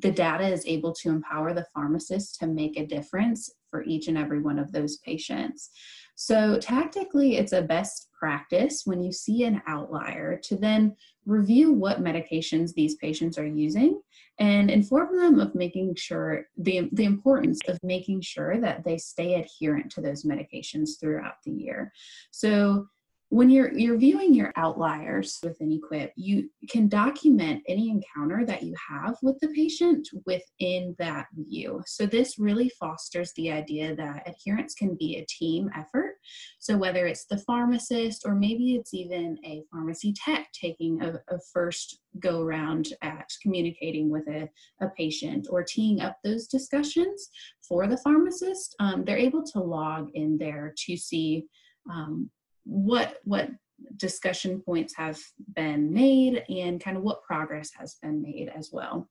the 0.00 0.10
data 0.10 0.46
is 0.46 0.66
able 0.66 0.92
to 0.92 1.08
empower 1.08 1.54
the 1.54 1.66
pharmacist 1.74 2.38
to 2.40 2.46
make 2.46 2.78
a 2.78 2.86
difference 2.86 3.50
for 3.70 3.82
each 3.84 4.08
and 4.08 4.18
every 4.18 4.40
one 4.40 4.58
of 4.58 4.72
those 4.72 4.98
patients. 4.98 5.70
So, 6.20 6.58
tactically, 6.58 7.36
it's 7.36 7.52
a 7.52 7.62
best 7.62 8.08
practice 8.18 8.82
when 8.84 9.00
you 9.00 9.12
see 9.12 9.44
an 9.44 9.62
outlier 9.68 10.36
to 10.42 10.56
then 10.56 10.96
review 11.26 11.72
what 11.72 12.02
medications 12.02 12.74
these 12.74 12.96
patients 12.96 13.38
are 13.38 13.46
using 13.46 14.02
and 14.40 14.68
inform 14.68 15.16
them 15.16 15.38
of 15.38 15.54
making 15.54 15.94
sure 15.94 16.46
the, 16.56 16.88
the 16.90 17.04
importance 17.04 17.60
of 17.68 17.78
making 17.84 18.22
sure 18.22 18.60
that 18.60 18.82
they 18.84 18.98
stay 18.98 19.34
adherent 19.34 19.92
to 19.92 20.00
those 20.00 20.24
medications 20.24 20.98
throughout 21.00 21.34
the 21.44 21.52
year. 21.52 21.92
So, 22.32 22.88
when 23.30 23.50
you're 23.50 23.76
you're 23.76 23.98
viewing 23.98 24.32
your 24.32 24.52
outliers 24.56 25.38
within 25.42 25.68
EQuIPP 25.68 26.10
you 26.16 26.48
can 26.70 26.88
document 26.88 27.62
any 27.68 27.90
encounter 27.90 28.46
that 28.46 28.62
you 28.62 28.74
have 28.88 29.16
with 29.22 29.38
the 29.40 29.48
patient 29.48 30.08
within 30.24 30.94
that 30.98 31.26
view. 31.36 31.82
So 31.86 32.06
this 32.06 32.38
really 32.38 32.70
fosters 32.80 33.32
the 33.36 33.50
idea 33.52 33.94
that 33.96 34.26
adherence 34.26 34.74
can 34.74 34.96
be 34.98 35.16
a 35.16 35.26
team 35.26 35.70
effort. 35.76 36.14
So 36.58 36.76
whether 36.76 37.06
it's 37.06 37.26
the 37.26 37.38
pharmacist 37.38 38.22
or 38.24 38.34
maybe 38.34 38.76
it's 38.76 38.94
even 38.94 39.38
a 39.44 39.62
pharmacy 39.70 40.14
tech 40.14 40.48
taking 40.52 41.02
a, 41.02 41.20
a 41.34 41.38
first 41.52 42.00
go 42.20 42.40
around 42.40 42.88
at 43.02 43.30
communicating 43.42 44.10
with 44.10 44.26
a, 44.28 44.48
a 44.80 44.88
patient 44.96 45.48
or 45.50 45.62
teeing 45.62 46.00
up 46.00 46.16
those 46.24 46.46
discussions 46.46 47.28
for 47.66 47.86
the 47.86 47.98
pharmacist 47.98 48.74
um, 48.80 49.04
they're 49.04 49.18
able 49.18 49.44
to 49.44 49.60
log 49.60 50.08
in 50.14 50.38
there 50.38 50.72
to 50.76 50.96
see 50.96 51.44
um, 51.90 52.30
what 52.68 53.16
what 53.24 53.48
discussion 53.96 54.60
points 54.60 54.94
have 54.94 55.18
been 55.56 55.92
made 55.92 56.44
and 56.48 56.82
kind 56.82 56.96
of 56.96 57.02
what 57.02 57.22
progress 57.22 57.70
has 57.78 57.96
been 58.02 58.20
made 58.20 58.50
as 58.54 58.70
well. 58.72 59.08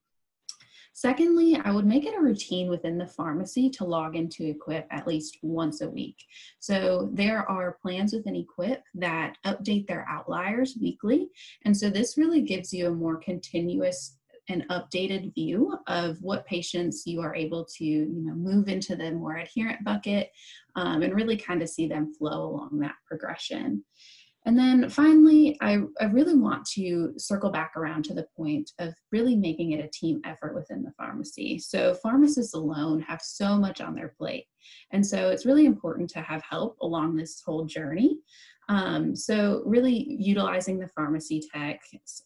Secondly, 0.93 1.59
I 1.63 1.71
would 1.71 1.85
make 1.85 2.05
it 2.05 2.17
a 2.17 2.21
routine 2.21 2.69
within 2.69 2.97
the 2.97 3.05
pharmacy 3.05 3.69
to 3.71 3.83
log 3.83 4.15
into 4.15 4.55
EQuIPP 4.55 4.85
at 4.89 5.05
least 5.05 5.37
once 5.43 5.81
a 5.81 5.89
week. 5.89 6.17
So 6.59 7.09
there 7.13 7.47
are 7.49 7.77
plans 7.83 8.13
within 8.13 8.33
EQuIPP 8.33 8.79
that 8.95 9.37
update 9.45 9.85
their 9.85 10.07
outliers 10.09 10.75
weekly. 10.81 11.29
And 11.65 11.77
so 11.77 11.91
this 11.91 12.17
really 12.17 12.41
gives 12.41 12.73
you 12.73 12.87
a 12.87 12.91
more 12.91 13.17
continuous 13.17 14.17
an 14.49 14.65
updated 14.69 15.33
view 15.33 15.77
of 15.87 16.17
what 16.21 16.45
patients 16.45 17.03
you 17.05 17.21
are 17.21 17.35
able 17.35 17.65
to 17.77 17.83
you 17.83 18.23
know 18.25 18.33
move 18.33 18.69
into 18.69 18.95
the 18.95 19.11
more 19.11 19.37
adherent 19.37 19.83
bucket 19.83 20.31
um, 20.75 21.01
and 21.01 21.15
really 21.15 21.37
kind 21.37 21.61
of 21.61 21.69
see 21.69 21.87
them 21.87 22.13
flow 22.13 22.45
along 22.45 22.79
that 22.79 22.95
progression. 23.05 23.83
And 24.45 24.57
then 24.57 24.89
finally 24.89 25.57
I, 25.59 25.79
I 25.99 26.05
really 26.05 26.35
want 26.35 26.65
to 26.75 27.13
circle 27.17 27.49
back 27.49 27.73
around 27.75 28.05
to 28.05 28.13
the 28.13 28.27
point 28.37 28.71
of 28.79 28.93
really 29.11 29.35
making 29.35 29.73
it 29.73 29.83
a 29.83 29.89
team 29.89 30.21
effort 30.23 30.55
within 30.55 30.83
the 30.83 30.93
pharmacy. 30.97 31.59
So 31.59 31.93
pharmacists 31.95 32.53
alone 32.53 33.01
have 33.01 33.21
so 33.21 33.57
much 33.57 33.81
on 33.81 33.93
their 33.93 34.13
plate. 34.17 34.45
And 34.91 35.05
so 35.05 35.29
it's 35.29 35.45
really 35.45 35.65
important 35.65 36.09
to 36.11 36.21
have 36.21 36.41
help 36.49 36.77
along 36.81 37.17
this 37.17 37.41
whole 37.45 37.65
journey 37.65 38.19
um, 38.69 39.15
so 39.15 39.61
really 39.65 40.05
utilizing 40.19 40.77
the 40.77 40.89
pharmacy 40.89 41.41
tech, 41.53 41.81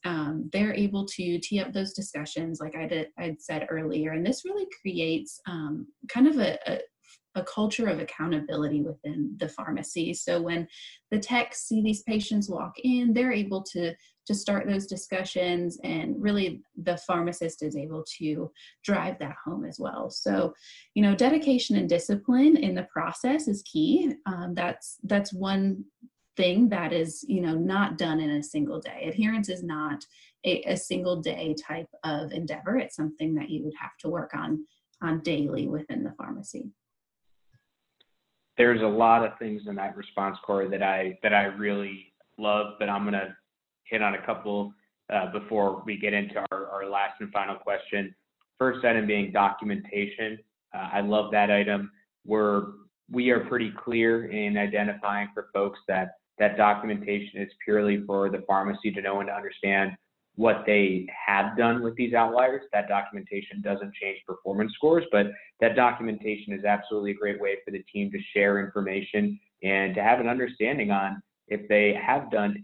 um, 0.05 0.49
they're 0.51 0.73
able 0.73 1.05
to 1.05 1.39
tee 1.39 1.59
up 1.59 1.71
those 1.71 1.93
discussions 1.93 2.59
like 2.59 2.75
I 2.75 2.87
did 2.87 3.09
I'd 3.17 3.41
said 3.41 3.67
earlier, 3.69 4.13
and 4.13 4.25
this 4.25 4.43
really 4.45 4.67
creates 4.81 5.39
um, 5.47 5.87
kind 6.09 6.27
of 6.27 6.37
a, 6.37 6.57
a, 6.71 6.79
a 7.35 7.43
culture 7.43 7.87
of 7.87 7.99
accountability 7.99 8.81
within 8.81 9.35
the 9.39 9.49
pharmacy. 9.49 10.13
So 10.13 10.41
when 10.41 10.67
the 11.11 11.19
techs 11.19 11.67
see 11.67 11.81
these 11.81 12.03
patients 12.03 12.49
walk 12.49 12.73
in, 12.83 13.13
they're 13.13 13.31
able 13.31 13.61
to 13.73 13.93
to 14.27 14.35
start 14.35 14.67
those 14.67 14.85
discussions 14.85 15.79
and 15.83 16.15
really 16.21 16.61
the 16.83 16.95
pharmacist 16.97 17.63
is 17.63 17.75
able 17.75 18.03
to 18.19 18.51
drive 18.83 19.17
that 19.19 19.35
home 19.43 19.65
as 19.65 19.79
well 19.79 20.09
so 20.09 20.53
you 20.93 21.01
know 21.01 21.15
dedication 21.15 21.75
and 21.75 21.89
discipline 21.89 22.55
in 22.55 22.75
the 22.75 22.87
process 22.93 23.47
is 23.47 23.63
key 23.63 24.13
um, 24.27 24.53
that's 24.53 24.97
that's 25.03 25.33
one 25.33 25.83
thing 26.37 26.69
that 26.69 26.93
is 26.93 27.25
you 27.27 27.41
know 27.41 27.53
not 27.53 27.97
done 27.97 28.19
in 28.19 28.29
a 28.29 28.43
single 28.43 28.79
day. 28.79 29.07
Adherence 29.07 29.49
is 29.49 29.63
not 29.63 30.05
a, 30.45 30.61
a, 30.63 30.77
single 30.77 31.21
day 31.21 31.55
type 31.67 31.89
of 32.03 32.31
endeavor. 32.31 32.77
It's 32.77 32.95
something 32.95 33.35
that 33.35 33.49
you 33.49 33.63
would 33.63 33.73
have 33.79 33.97
to 33.99 34.09
work 34.09 34.31
on 34.33 34.65
on 35.01 35.19
daily 35.21 35.67
within 35.67 36.03
the 36.03 36.13
pharmacy. 36.17 36.71
There's 38.57 38.81
a 38.81 38.87
lot 38.87 39.25
of 39.25 39.37
things 39.39 39.63
in 39.67 39.75
that 39.75 39.95
response 39.95 40.37
Cora 40.45 40.69
that 40.69 40.83
i 40.83 41.17
that 41.23 41.33
i 41.33 41.43
really 41.43 42.13
love 42.37 42.73
but 42.79 42.89
i'm 42.89 43.03
going 43.03 43.13
to 43.13 43.35
hit 43.83 44.01
on 44.01 44.15
a 44.15 44.25
couple 44.25 44.73
uh, 45.11 45.31
before 45.31 45.83
we 45.85 45.97
get 45.97 46.13
into 46.13 46.43
our, 46.51 46.67
our 46.69 46.89
last 46.89 47.19
and 47.19 47.31
final 47.31 47.55
question. 47.55 48.15
First 48.57 48.85
item 48.85 49.05
being 49.05 49.31
documentation. 49.31 50.39
Uh, 50.73 50.89
i 50.93 51.01
love 51.01 51.31
that 51.31 51.51
item. 51.51 51.91
We're 52.25 52.67
we 53.09 53.29
are 53.29 53.41
pretty 53.41 53.71
clear 53.71 54.27
in 54.27 54.57
identifying 54.57 55.29
for 55.33 55.49
folks 55.53 55.79
that 55.87 56.11
that 56.39 56.57
documentation 56.57 57.41
is 57.41 57.49
purely 57.63 58.03
for 58.05 58.29
the 58.29 58.43
pharmacy 58.47 58.91
to 58.91 59.01
know 59.01 59.19
and 59.19 59.27
to 59.27 59.33
understand 59.33 59.91
what 60.35 60.63
they 60.65 61.07
have 61.25 61.57
done 61.57 61.83
with 61.83 61.95
these 61.95 62.13
outliers. 62.13 62.63
That 62.73 62.87
documentation 62.87 63.61
doesn't 63.61 63.93
change 63.93 64.19
performance 64.25 64.71
scores, 64.75 65.03
but 65.11 65.27
that 65.59 65.75
documentation 65.75 66.53
is 66.53 66.63
absolutely 66.63 67.11
a 67.11 67.15
great 67.15 67.39
way 67.39 67.57
for 67.65 67.71
the 67.71 67.83
team 67.93 68.11
to 68.11 68.17
share 68.33 68.63
information 68.63 69.39
and 69.61 69.93
to 69.95 70.01
have 70.01 70.19
an 70.19 70.27
understanding 70.27 70.91
on 70.91 71.21
if 71.47 71.67
they 71.67 71.93
have 71.93 72.31
done 72.31 72.55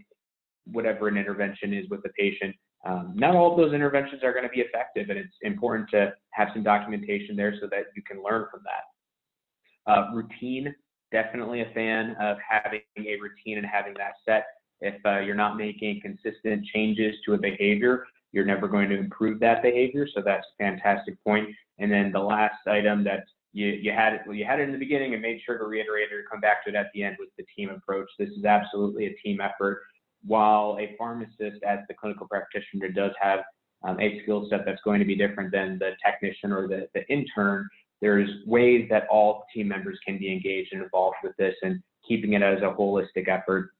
whatever 0.64 1.08
an 1.08 1.16
intervention 1.16 1.72
is 1.72 1.88
with 1.90 2.02
the 2.02 2.10
patient. 2.18 2.54
Um, 2.86 3.12
not 3.14 3.34
all 3.34 3.52
of 3.52 3.58
those 3.58 3.74
interventions 3.74 4.22
are 4.22 4.32
going 4.32 4.44
to 4.44 4.50
be 4.50 4.60
effective, 4.60 5.10
and 5.10 5.18
it's 5.18 5.34
important 5.42 5.88
to 5.90 6.12
have 6.30 6.48
some 6.54 6.62
documentation 6.62 7.36
there 7.36 7.54
so 7.60 7.66
that 7.70 7.84
you 7.96 8.02
can 8.02 8.22
learn 8.22 8.46
from 8.50 8.60
that. 8.64 9.92
Uh, 9.92 10.10
routine 10.14 10.74
definitely 11.12 11.62
a 11.62 11.70
fan 11.74 12.16
of 12.20 12.36
having 12.46 12.80
a 12.98 13.16
routine 13.20 13.58
and 13.58 13.66
having 13.66 13.94
that 13.94 14.14
set. 14.24 14.46
If 14.80 14.94
uh, 15.04 15.20
you're 15.20 15.34
not 15.34 15.56
making 15.56 16.00
consistent 16.00 16.64
changes 16.66 17.14
to 17.26 17.34
a 17.34 17.38
behavior, 17.38 18.06
you're 18.32 18.44
never 18.44 18.68
going 18.68 18.88
to 18.90 18.98
improve 18.98 19.40
that 19.40 19.62
behavior. 19.62 20.06
So 20.14 20.22
that's 20.24 20.46
a 20.46 20.62
fantastic 20.62 21.22
point. 21.24 21.48
And 21.78 21.90
then 21.90 22.12
the 22.12 22.20
last 22.20 22.66
item 22.66 23.02
that 23.04 23.24
you, 23.52 23.66
you 23.66 23.92
had 23.92 24.14
it, 24.14 24.20
well, 24.26 24.36
you 24.36 24.44
had 24.44 24.60
it 24.60 24.64
in 24.64 24.72
the 24.72 24.78
beginning 24.78 25.14
and 25.14 25.22
made 25.22 25.40
sure 25.44 25.58
to 25.58 25.64
reiterate 25.64 26.08
it 26.12 26.14
or 26.14 26.24
come 26.30 26.40
back 26.40 26.62
to 26.64 26.70
it 26.70 26.76
at 26.76 26.90
the 26.94 27.02
end 27.02 27.16
was 27.18 27.28
the 27.38 27.44
team 27.56 27.70
approach. 27.70 28.08
This 28.18 28.28
is 28.30 28.44
absolutely 28.44 29.06
a 29.06 29.14
team 29.14 29.40
effort. 29.40 29.82
While 30.24 30.76
a 30.80 30.94
pharmacist, 30.98 31.62
as 31.66 31.78
the 31.88 31.94
clinical 31.94 32.26
practitioner, 32.28 32.88
does 32.88 33.12
have 33.20 33.40
um, 33.84 33.98
a 34.00 34.20
skill 34.22 34.46
set 34.50 34.64
that's 34.66 34.82
going 34.82 34.98
to 34.98 35.06
be 35.06 35.16
different 35.16 35.52
than 35.52 35.78
the 35.78 35.92
technician 36.04 36.52
or 36.52 36.68
the, 36.68 36.88
the 36.94 37.06
intern, 37.08 37.68
there's 38.00 38.30
ways 38.46 38.86
that 38.90 39.06
all 39.10 39.44
team 39.54 39.68
members 39.68 39.98
can 40.06 40.18
be 40.18 40.32
engaged 40.32 40.72
and 40.72 40.82
involved 40.82 41.16
with 41.22 41.36
this 41.36 41.54
and 41.62 41.82
keeping 42.06 42.34
it 42.34 42.42
as 42.42 42.58
a 42.62 42.74
holistic 42.74 43.28
effort 43.28 43.70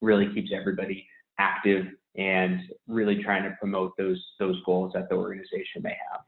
really 0.00 0.32
keeps 0.34 0.50
everybody 0.54 1.06
active 1.38 1.86
and 2.16 2.60
really 2.88 3.22
trying 3.22 3.42
to 3.44 3.56
promote 3.58 3.92
those 3.96 4.22
those 4.38 4.60
goals 4.64 4.92
that 4.94 5.08
the 5.08 5.14
organization 5.14 5.82
may 5.82 5.96
have. 6.10 6.20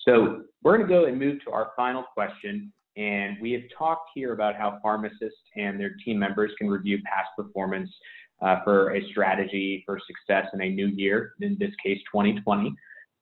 So 0.00 0.42
we're 0.62 0.76
going 0.76 0.88
to 0.88 0.92
go 0.92 1.04
and 1.04 1.18
move 1.18 1.44
to 1.44 1.52
our 1.52 1.70
final 1.76 2.02
question. 2.14 2.72
And 2.96 3.36
we 3.40 3.52
have 3.52 3.62
talked 3.76 4.10
here 4.14 4.32
about 4.32 4.56
how 4.56 4.78
pharmacists 4.82 5.38
and 5.56 5.78
their 5.78 5.94
team 6.04 6.18
members 6.18 6.50
can 6.58 6.68
review 6.68 6.98
past 7.04 7.28
performance 7.36 7.88
uh, 8.42 8.56
for 8.64 8.94
a 8.94 9.08
strategy 9.10 9.82
for 9.86 9.98
success 10.06 10.46
in 10.52 10.60
a 10.60 10.68
new 10.68 10.88
year, 10.88 11.34
in 11.40 11.56
this 11.58 11.70
case 11.82 11.98
2020. 12.12 12.74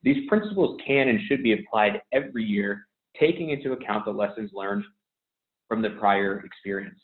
These 0.03 0.27
principles 0.27 0.79
can 0.85 1.09
and 1.09 1.19
should 1.27 1.43
be 1.43 1.53
applied 1.53 2.01
every 2.11 2.43
year 2.43 2.87
taking 3.21 3.51
into 3.51 3.73
account 3.73 4.03
the 4.03 4.11
lessons 4.11 4.49
learned 4.53 4.83
from 5.67 5.81
the 5.81 5.91
prior 5.91 6.43
experience. 6.43 6.99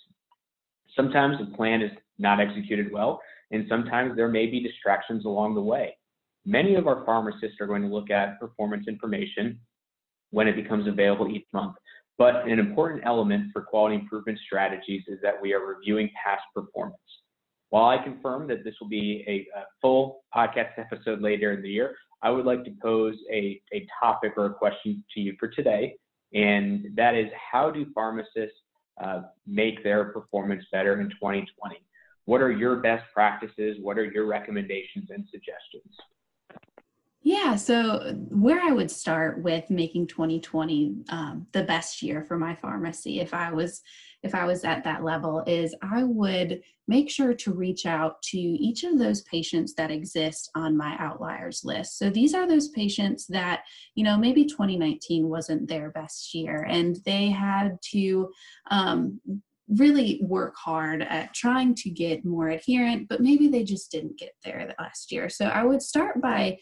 Sometimes 0.95 1.37
the 1.39 1.55
plan 1.55 1.81
is 1.81 1.91
not 2.17 2.39
executed 2.39 2.91
well, 2.91 3.21
and 3.51 3.65
sometimes 3.69 4.15
there 4.15 4.27
may 4.27 4.47
be 4.47 4.61
distractions 4.61 5.25
along 5.25 5.53
the 5.53 5.61
way. 5.61 5.95
Many 6.45 6.75
of 6.75 6.87
our 6.87 7.05
pharmacists 7.05 7.57
are 7.61 7.67
going 7.67 7.83
to 7.83 7.87
look 7.87 8.09
at 8.09 8.39
performance 8.39 8.87
information 8.87 9.59
when 10.31 10.47
it 10.47 10.55
becomes 10.55 10.87
available 10.87 11.29
each 11.29 11.45
month. 11.53 11.75
But 12.17 12.47
an 12.47 12.57
important 12.57 13.03
element 13.05 13.51
for 13.53 13.61
quality 13.61 13.95
improvement 13.95 14.39
strategies 14.45 15.03
is 15.07 15.19
that 15.21 15.39
we 15.39 15.53
are 15.53 15.65
reviewing 15.65 16.09
past 16.21 16.41
performance. 16.55 16.97
While 17.69 17.85
I 17.85 18.03
confirm 18.03 18.47
that 18.47 18.63
this 18.63 18.73
will 18.81 18.89
be 18.89 19.23
a, 19.27 19.59
a 19.59 19.65
full 19.81 20.23
podcast 20.35 20.71
episode 20.77 21.21
later 21.21 21.53
in 21.53 21.61
the 21.61 21.69
year, 21.69 21.95
I 22.23 22.31
would 22.31 22.45
like 22.45 22.63
to 22.63 22.71
pose 22.81 23.15
a, 23.31 23.61
a 23.73 23.85
topic 24.01 24.33
or 24.37 24.47
a 24.47 24.53
question 24.53 25.03
to 25.13 25.19
you 25.19 25.35
for 25.39 25.47
today, 25.49 25.95
and 26.33 26.87
that 26.95 27.15
is 27.15 27.27
how 27.51 27.71
do 27.71 27.85
pharmacists 27.93 28.57
uh, 29.01 29.21
make 29.45 29.83
their 29.83 30.05
performance 30.05 30.63
better 30.71 30.99
in 30.99 31.09
2020? 31.09 31.77
What 32.25 32.41
are 32.41 32.51
your 32.51 32.77
best 32.77 33.05
practices? 33.13 33.77
What 33.81 33.97
are 33.97 34.05
your 34.05 34.25
recommendations 34.25 35.09
and 35.09 35.25
suggestions? 35.31 35.95
Yeah, 37.21 37.55
so 37.55 38.13
where 38.29 38.61
I 38.61 38.71
would 38.71 38.89
start 38.89 39.43
with 39.43 39.69
making 39.69 40.07
2020 40.07 40.95
um, 41.09 41.47
the 41.51 41.63
best 41.63 42.01
year 42.01 42.23
for 42.23 42.37
my 42.37 42.55
pharmacy, 42.55 43.19
if 43.19 43.33
I 43.33 43.51
was 43.51 43.81
if 44.23 44.33
I 44.33 44.45
was 44.45 44.63
at 44.63 44.83
that 44.83 45.03
level, 45.03 45.43
is 45.45 45.75
I 45.81 46.03
would 46.03 46.61
make 46.87 47.09
sure 47.09 47.33
to 47.33 47.53
reach 47.53 47.85
out 47.85 48.21
to 48.21 48.37
each 48.37 48.83
of 48.83 48.97
those 48.97 49.21
patients 49.23 49.73
that 49.75 49.91
exist 49.91 50.49
on 50.55 50.77
my 50.77 50.95
outliers 50.99 51.61
list. 51.63 51.99
So 51.99 52.09
these 52.09 52.33
are 52.33 52.47
those 52.47 52.69
patients 52.69 53.27
that 53.27 53.61
you 53.95 54.03
know 54.03 54.17
maybe 54.17 54.45
2019 54.45 55.27
wasn't 55.27 55.67
their 55.67 55.91
best 55.91 56.33
year, 56.33 56.65
and 56.69 56.97
they 57.05 57.29
had 57.29 57.77
to 57.91 58.29
um, 58.71 59.19
really 59.69 60.19
work 60.21 60.55
hard 60.55 61.01
at 61.01 61.33
trying 61.33 61.75
to 61.75 61.89
get 61.89 62.23
more 62.23 62.49
adherent, 62.49 63.09
but 63.09 63.21
maybe 63.21 63.47
they 63.47 63.63
just 63.63 63.91
didn't 63.91 64.17
get 64.17 64.33
there 64.43 64.73
last 64.79 65.11
year. 65.11 65.29
So 65.29 65.45
I 65.45 65.63
would 65.63 65.81
start 65.81 66.21
by 66.21 66.57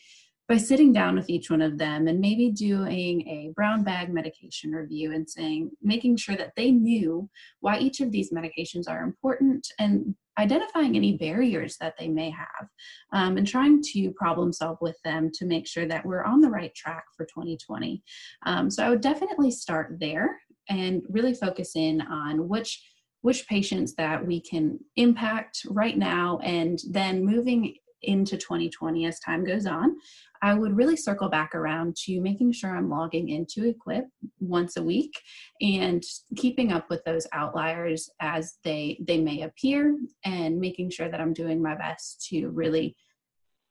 by 0.48 0.58
sitting 0.58 0.94
down 0.94 1.16
with 1.16 1.30
each 1.30 1.50
one 1.50 1.62
of 1.62 1.78
them 1.78 2.08
and 2.08 2.20
maybe 2.20 2.52
doing 2.52 3.22
a 3.28 3.52
brown 3.56 3.84
bag 3.84 4.14
medication 4.14 4.72
review 4.72 5.14
and 5.14 5.28
saying, 5.28 5.72
making 5.82 6.18
sure 6.18 6.36
that 6.36 6.54
they 6.56 6.72
knew 6.72 7.28
why 7.62 7.80
each 7.80 8.00
of 8.00 8.12
these 8.12 8.32
medications 8.32 8.88
are 8.88 9.04
important 9.04 9.68
and 9.80 10.14
identifying 10.38 10.96
any 10.96 11.18
barriers 11.18 11.78
that 11.80 11.96
they 11.98 12.08
may 12.08 12.30
have 12.30 12.68
um, 13.14 13.38
and 13.38 13.48
trying 13.48 13.82
to 13.82 14.12
problem 14.12 14.52
solve 14.52 14.78
with 14.82 14.98
them 15.04 15.32
to 15.34 15.46
make 15.46 15.66
sure 15.66 15.88
that 15.88 16.06
we're 16.06 16.24
on 16.24 16.42
the 16.42 16.50
right 16.50 16.76
track 16.76 17.06
for 17.16 17.26
2020. 17.26 18.04
Um, 18.46 18.70
so 18.70 18.86
I 18.86 18.90
would 18.90 19.02
definitely 19.02 19.50
start 19.50 19.98
there 20.00 20.40
and 20.70 21.02
really 21.10 21.34
focus 21.34 21.76
in 21.76 22.02
on 22.02 22.48
which 22.48 22.84
which 23.22 23.48
patients 23.48 23.96
that 23.96 24.24
we 24.24 24.40
can 24.40 24.78
impact 24.98 25.66
right 25.70 25.98
now 25.98 26.38
and 26.44 26.78
then 26.92 27.26
moving 27.26 27.74
into 28.02 28.38
2020 28.38 29.06
as 29.06 29.20
time 29.20 29.44
goes 29.44 29.66
on, 29.66 29.96
I 30.42 30.54
would 30.54 30.78
really 30.78 30.96
circle 30.96 31.30
back 31.30 31.56
around 31.56 31.96
to 32.06 32.22
making 32.22 32.52
sure 32.52 32.76
I'm 32.76 32.90
logging 32.90 33.30
into 33.30 33.74
EQuIPP 33.74 34.06
once 34.40 34.78
a 34.78 34.84
week 34.84 35.14
and 35.62 36.04
keeping 36.36 36.72
up 36.72 36.90
with 36.90 37.04
those 37.04 37.26
outliers 37.34 38.10
as 38.20 38.56
they 38.64 39.00
they 39.08 39.20
may 39.20 39.42
appear 39.42 39.98
and 40.24 40.60
making 40.60 40.92
sure 40.92 41.10
that 41.10 41.22
I'm 41.22 41.34
doing 41.34 41.62
my 41.62 41.76
best 41.76 42.26
to 42.30 42.50
really 42.50 42.96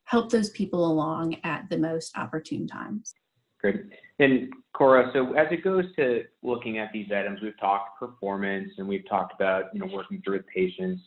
help 0.04 0.30
those 0.30 0.50
people 0.50 0.86
along 0.86 1.36
at 1.44 1.68
the 1.70 1.78
most 1.78 2.16
opportune 2.16 2.66
times. 2.66 3.14
Great. 3.60 3.82
And 4.18 4.52
Cora, 4.74 5.10
so 5.14 5.32
as 5.34 5.46
it 5.50 5.64
goes 5.64 5.84
to 5.96 6.24
looking 6.42 6.78
at 6.78 6.90
these 6.92 7.06
items, 7.10 7.40
we've 7.40 7.58
talked 7.58 7.98
performance 7.98 8.70
and 8.78 8.86
we've 8.86 9.08
talked 9.08 9.32
about 9.34 9.66
you 9.72 9.80
know 9.80 9.86
working 9.86 10.20
through 10.22 10.38
with 10.38 10.46
patients. 10.54 11.00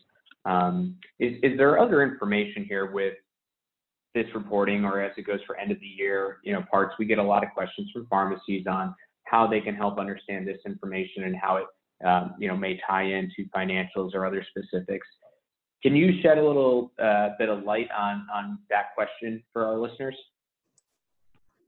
Um, 0.48 0.96
is, 1.20 1.34
is 1.44 1.58
there 1.58 1.78
other 1.78 2.02
information 2.02 2.66
here 2.68 2.92
with 2.92 3.16
this 4.16 4.26
reporting 4.34 4.86
or 4.86 5.02
as 5.02 5.12
it 5.18 5.24
goes 5.24 5.40
for 5.46 5.58
end 5.58 5.72
of 5.72 5.80
the 5.80 5.86
year, 5.86 6.38
you 6.44 6.54
know, 6.54 6.64
parts? 6.72 6.96
We 6.98 7.06
get 7.06 7.20
a 7.20 7.24
lot 7.24 7.44
of 7.44 7.50
questions 7.54 7.90
from 7.94 8.08
pharmacies 8.10 8.66
on 8.66 8.96
how 9.26 9.46
they 9.46 9.60
can 9.60 9.76
help 9.76 10.00
understand 10.00 10.48
this 10.48 10.60
information 10.66 11.24
and 11.24 11.36
how 11.36 11.58
it, 11.58 11.66
um, 12.08 12.36
you 12.40 12.48
know, 12.48 12.56
may 12.56 12.80
tie 12.88 13.04
into 13.04 13.46
financials 13.56 14.16
or 14.16 14.26
other 14.26 14.46
specifics. 14.50 15.06
Can 15.84 15.96
you 15.96 16.22
shed 16.22 16.38
a 16.38 16.44
little 16.46 16.94
uh, 16.98 17.30
bit 17.38 17.50
of 17.50 17.64
light 17.64 17.90
on 17.96 18.26
on 18.34 18.58
that 18.70 18.96
question 18.96 19.44
for 19.54 19.66
our 19.66 19.78
listeners? 19.78 20.16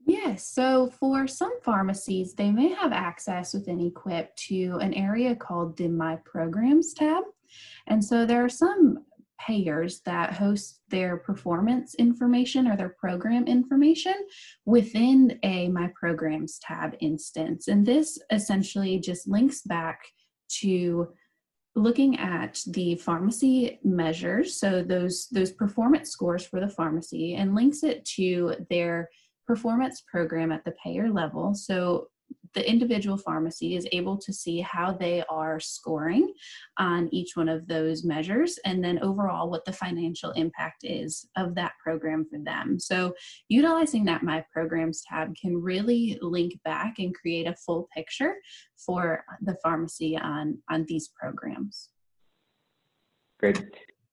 Yes. 0.06 0.46
So 0.46 0.90
for 0.98 1.28
some 1.28 1.60
pharmacies, 1.62 2.34
they 2.34 2.50
may 2.50 2.68
have 2.68 2.92
access 2.92 3.54
within 3.54 3.78
EQuIPP 3.78 4.34
to 4.48 4.78
an 4.80 4.94
area 4.94 5.36
called 5.36 5.76
the 5.76 5.88
My 5.88 6.16
Programs 6.24 6.94
tab. 6.94 7.22
And 7.86 8.04
so 8.04 8.26
there 8.26 8.44
are 8.44 8.48
some 8.48 9.04
payers 9.40 10.00
that 10.04 10.34
host 10.34 10.80
their 10.88 11.16
performance 11.16 11.94
information 11.94 12.66
or 12.66 12.76
their 12.76 12.94
program 13.00 13.46
information 13.46 14.14
within 14.66 15.38
a 15.42 15.68
My 15.68 15.90
Programs 15.94 16.58
tab 16.58 16.94
instance. 17.00 17.68
And 17.68 17.86
this 17.86 18.18
essentially 18.30 18.98
just 18.98 19.28
links 19.28 19.62
back 19.62 20.00
to 20.60 21.08
looking 21.76 22.18
at 22.18 22.60
the 22.66 22.96
pharmacy 22.96 23.78
measures 23.84 24.58
so 24.58 24.82
those 24.82 25.28
those 25.28 25.52
performance 25.52 26.10
scores 26.10 26.44
for 26.44 26.58
the 26.58 26.68
pharmacy 26.68 27.36
and 27.36 27.54
links 27.54 27.84
it 27.84 28.04
to 28.04 28.56
their 28.70 29.08
performance 29.46 30.02
program 30.10 30.52
at 30.52 30.64
the 30.64 30.74
payer 30.84 31.10
level. 31.10 31.54
So 31.54 32.08
the 32.54 32.68
individual 32.68 33.16
pharmacy 33.16 33.76
is 33.76 33.86
able 33.92 34.16
to 34.18 34.32
see 34.32 34.60
how 34.60 34.92
they 34.92 35.22
are 35.28 35.60
scoring 35.60 36.32
on 36.78 37.08
each 37.12 37.36
one 37.36 37.48
of 37.48 37.66
those 37.66 38.04
measures 38.04 38.58
and 38.64 38.82
then 38.82 38.98
overall 39.02 39.50
what 39.50 39.64
the 39.64 39.72
financial 39.72 40.30
impact 40.32 40.82
is 40.82 41.26
of 41.36 41.54
that 41.54 41.72
program 41.82 42.26
for 42.30 42.38
them. 42.38 42.78
So, 42.78 43.14
utilizing 43.48 44.04
that 44.06 44.22
My 44.22 44.44
Programs 44.52 45.02
tab 45.08 45.34
can 45.40 45.56
really 45.56 46.18
link 46.20 46.54
back 46.64 46.94
and 46.98 47.14
create 47.14 47.46
a 47.46 47.56
full 47.64 47.88
picture 47.94 48.34
for 48.84 49.24
the 49.42 49.56
pharmacy 49.62 50.16
on, 50.16 50.58
on 50.70 50.84
these 50.88 51.10
programs. 51.20 51.90
Great. 53.38 53.62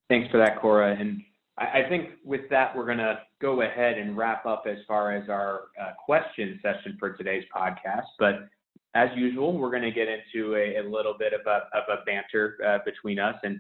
Thanks 0.10 0.32
for 0.32 0.38
that, 0.38 0.62
Cora. 0.62 0.96
And 0.98 1.22
I, 1.60 1.84
think 1.90 2.12
with 2.24 2.50
that, 2.52 2.76
we're 2.76 2.86
going 2.86 3.00
to 3.00 3.20
go 3.42 3.62
ahead 3.64 3.98
and 3.98 4.16
wrap 4.16 4.46
up 4.46 4.66
as 4.68 4.78
far 4.88 5.16
as 5.16 5.28
our 5.28 5.70
uh, 5.82 5.94
question 6.06 6.60
session 6.62 6.96
for 7.00 7.14
today's 7.14 7.46
podcast. 7.56 8.06
But 8.20 8.48
as 8.94 9.10
usual, 9.16 9.58
we're 9.58 9.72
going 9.72 9.82
to 9.82 9.92
get 9.92 10.08
into 10.08 10.56
a, 10.56 10.78
a, 10.78 10.84
little 10.84 11.16
bit 11.18 11.34
of 11.34 11.42
a, 11.48 11.68
of 11.76 11.84
a 11.90 12.06
banter 12.06 12.58
uh, 12.66 12.80
between 12.86 13.18
us. 13.18 13.36
And 13.44 13.60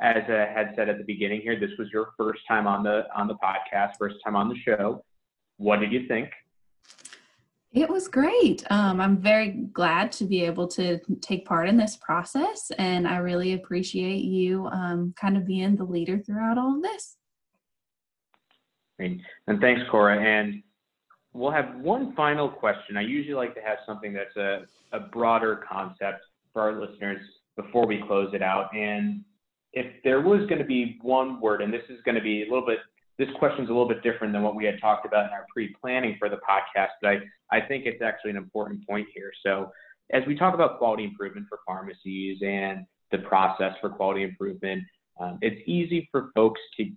as 0.00 0.22
I 0.28 0.50
had 0.52 0.72
said 0.74 0.88
at 0.88 0.96
the 0.96 1.04
beginning 1.04 1.42
here, 1.42 1.58
this 1.60 1.70
was 1.78 1.88
your 1.92 2.12
first 2.16 2.40
time 2.48 2.66
on 2.66 2.82
the 2.82 3.04
on 3.14 3.28
the 3.28 3.34
podcast, 3.34 3.92
first 3.98 4.16
time 4.24 4.36
on 4.36 4.48
the 4.48 4.56
show. 4.64 5.04
What 5.58 5.80
did 5.80 5.92
you 5.92 6.08
think? 6.08 6.30
It 7.72 7.88
was 7.88 8.08
great. 8.08 8.64
Um, 8.70 9.00
I'm 9.00 9.18
very 9.18 9.50
glad 9.72 10.12
to 10.12 10.24
be 10.24 10.44
able 10.44 10.68
to 10.68 11.00
take 11.20 11.44
part 11.44 11.68
in 11.68 11.76
this 11.76 11.96
process, 11.96 12.70
and 12.78 13.06
I 13.06 13.16
really 13.16 13.52
appreciate 13.54 14.24
you 14.24 14.66
um, 14.66 15.12
kind 15.20 15.36
of 15.36 15.46
being 15.46 15.76
the 15.76 15.84
leader 15.84 16.18
throughout 16.18 16.56
all 16.56 16.76
of 16.76 16.82
this. 16.82 17.16
Great. 18.96 19.20
And 19.46 19.60
thanks, 19.60 19.82
Cora. 19.90 20.20
And 20.22 20.62
we'll 21.32 21.50
have 21.50 21.76
one 21.76 22.14
final 22.14 22.48
question. 22.48 22.96
I 22.96 23.02
usually 23.02 23.34
like 23.34 23.54
to 23.56 23.60
have 23.60 23.78
something 23.86 24.12
that's 24.12 24.36
a, 24.36 24.62
a 24.92 25.00
broader 25.00 25.64
concept 25.68 26.22
for 26.52 26.62
our 26.62 26.80
listeners 26.80 27.20
before 27.56 27.86
we 27.86 28.02
close 28.06 28.32
it 28.34 28.42
out. 28.42 28.74
And 28.74 29.24
if 29.72 29.86
there 30.04 30.20
was 30.20 30.46
going 30.48 30.60
to 30.60 30.64
be 30.64 30.98
one 31.02 31.40
word, 31.40 31.60
and 31.60 31.72
this 31.72 31.82
is 31.88 31.98
going 32.04 32.14
to 32.14 32.20
be 32.20 32.42
a 32.42 32.44
little 32.44 32.66
bit, 32.66 32.78
this 33.18 33.28
question 33.38 33.64
is 33.64 33.70
a 33.70 33.72
little 33.72 33.88
bit 33.88 34.02
different 34.02 34.32
than 34.32 34.42
what 34.42 34.54
we 34.54 34.64
had 34.64 34.80
talked 34.80 35.06
about 35.06 35.26
in 35.26 35.30
our 35.32 35.46
pre-planning 35.52 36.16
for 36.18 36.28
the 36.28 36.38
podcast, 36.48 36.88
but 37.02 37.10
I, 37.10 37.16
I 37.50 37.60
think 37.60 37.86
it's 37.86 38.02
actually 38.02 38.30
an 38.30 38.36
important 38.36 38.86
point 38.86 39.06
here. 39.14 39.32
So 39.44 39.70
as 40.12 40.22
we 40.26 40.36
talk 40.36 40.54
about 40.54 40.78
quality 40.78 41.04
improvement 41.04 41.46
for 41.48 41.58
pharmacies 41.66 42.38
and 42.42 42.86
the 43.10 43.18
process 43.18 43.72
for 43.80 43.90
quality 43.90 44.22
improvement, 44.22 44.82
um, 45.20 45.38
it's 45.42 45.60
easy 45.66 46.08
for 46.10 46.30
folks 46.34 46.60
to 46.76 46.90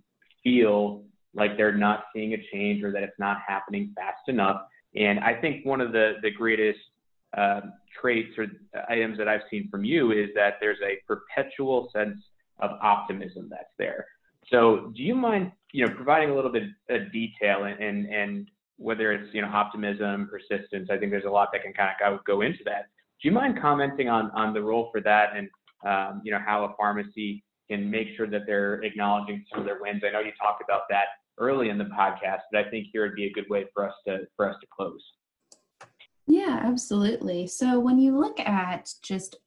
feel 0.44 1.04
like 1.38 1.56
they're 1.56 1.78
not 1.78 2.06
seeing 2.14 2.34
a 2.34 2.38
change 2.52 2.84
or 2.84 2.92
that 2.92 3.04
it's 3.04 3.20
not 3.20 3.38
happening 3.48 3.94
fast 3.96 4.28
enough. 4.28 4.64
And 4.96 5.20
I 5.20 5.40
think 5.40 5.66
one 5.66 5.80
of 5.80 5.92
the, 5.92 6.14
the 6.24 6.32
greatest 6.32 6.80
um, 7.38 7.74
traits 8.02 8.38
or 8.38 8.48
items 8.90 9.18
that 9.20 9.28
I've 9.28 9.42
seen 9.50 9.70
from 9.70 9.86
you 9.86 10.12
is 10.12 10.30
that 10.36 10.56
there's 10.60 10.80
a 10.84 10.98
perpetual 11.06 11.90
sense 11.94 12.18
of 12.60 12.72
optimism 12.82 13.48
that's 13.50 13.70
there. 13.78 14.06
So 14.52 14.92
do 14.96 15.04
you 15.04 15.14
mind, 15.14 15.52
you 15.74 15.86
know, 15.86 15.94
providing 15.94 16.32
a 16.32 16.36
little 16.36 16.52
bit 16.52 16.64
of 16.90 17.12
detail 17.12 17.66
and, 17.66 17.80
and, 17.80 18.08
and 18.08 18.50
whether 18.78 19.12
it's, 19.12 19.32
you 19.34 19.42
know, 19.42 19.50
optimism, 19.50 20.30
persistence, 20.32 20.90
I 20.92 20.98
think 20.98 21.12
there's 21.12 21.26
a 21.26 21.30
lot 21.30 21.50
that 21.54 21.62
can 21.62 21.74
kind 21.74 21.92
of 22.02 22.24
go 22.26 22.42
into 22.42 22.64
that. 22.66 22.88
Do 23.22 23.28
you 23.28 23.32
mind 23.32 23.60
commenting 23.62 24.10
on, 24.10 24.32
on 24.32 24.54
the 24.54 24.62
role 24.62 24.90
for 24.92 25.02
that 25.02 25.34
and, 25.36 25.50
um, 25.86 26.22
you 26.24 26.32
know, 26.32 26.40
how 26.44 26.64
a 26.64 26.76
pharmacy 26.78 27.44
can 27.70 27.92
make 27.92 28.08
sure 28.16 28.28
that 28.28 28.44
they're 28.48 28.82
acknowledging 28.84 29.46
some 29.52 29.60
of 29.60 29.66
their 29.66 29.80
wins? 29.82 30.02
I 30.08 30.12
know 30.12 30.22
you 30.22 30.32
talked 30.40 30.64
about 30.64 30.84
that 30.90 31.06
early 31.38 31.70
in 31.70 31.78
the 31.78 31.86
podcast, 31.86 32.42
but 32.52 32.66
I 32.66 32.70
think 32.70 32.88
here 32.92 33.04
would 33.04 33.16
be 33.16 33.26
a 33.26 33.32
good 33.32 33.50
way 33.50 33.66
for 33.74 33.88
us 33.88 33.96
to 34.08 34.20
for 34.36 34.50
us 34.50 34.56
to 34.62 34.68
close. 34.76 35.04
Yeah, 36.28 36.60
absolutely. 36.64 37.48
So 37.48 37.80
when 37.80 38.00
you 38.00 38.20
look 38.20 38.40
at 38.40 38.90
just 39.02 39.38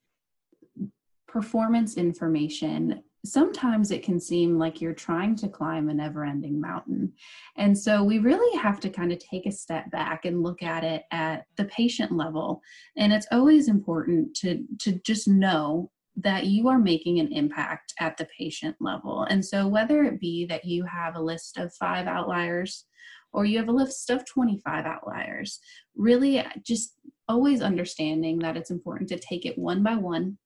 performance 1.29 1.97
information, 1.97 3.03
sometimes 3.25 3.91
it 3.91 4.03
can 4.03 4.19
seem 4.19 4.59
like 4.59 4.81
you're 4.81 4.95
trying 4.95 5.37
to 5.37 5.49
climb 5.49 5.89
a 5.89 5.95
never 5.95 6.25
ending 6.25 6.61
mountain. 6.61 7.13
And 7.57 7.77
so 7.77 8.03
we 8.03 8.19
really 8.19 8.59
have 8.59 8.81
to 8.81 8.89
kind 8.89 9.13
of 9.13 9.19
take 9.19 9.47
a 9.47 9.53
step 9.53 9.91
back 9.91 10.25
and 10.25 10.43
look 10.43 10.63
at 10.63 10.85
it 10.85 11.05
at 11.11 11.45
the 11.57 11.67
patient 11.67 12.13
level. 12.13 12.63
And 12.97 13.13
it's 13.13 13.27
always 13.31 13.69
important 13.69 14.35
to, 14.37 14.65
to 14.81 14.93
just 15.05 15.29
know 15.29 15.91
that 16.17 16.47
you 16.47 16.69
are 16.69 16.79
making 16.79 17.19
an 17.19 17.33
impact 17.33 17.95
at 17.99 18.17
the 18.17 18.29
patient 18.37 18.77
level. 18.81 19.25
And 19.25 19.45
so 19.45 19.67
whether 19.67 20.05
it 20.05 20.21
be 20.21 20.45
that 20.47 20.65
you 20.65 20.85
have 20.85 21.17
a 21.17 21.23
list 21.23 21.57
of 21.57 21.75
five 21.75 22.07
outliers 22.07 22.85
or 23.33 23.45
you 23.45 23.59
have 23.59 23.69
a 23.69 23.73
list 23.73 24.11
of 24.11 24.27
25 24.27 24.87
outliers, 24.87 25.61
really 25.97 26.45
just 26.63 26.95
always 27.29 27.63
understanding 27.63 28.39
that 28.41 28.57
it's 28.57 28.71
important 28.71 29.09
to 29.09 29.19
take 29.19 29.47
it 29.47 29.57
one 29.57 29.83
by 29.83 29.95
one 29.95 30.37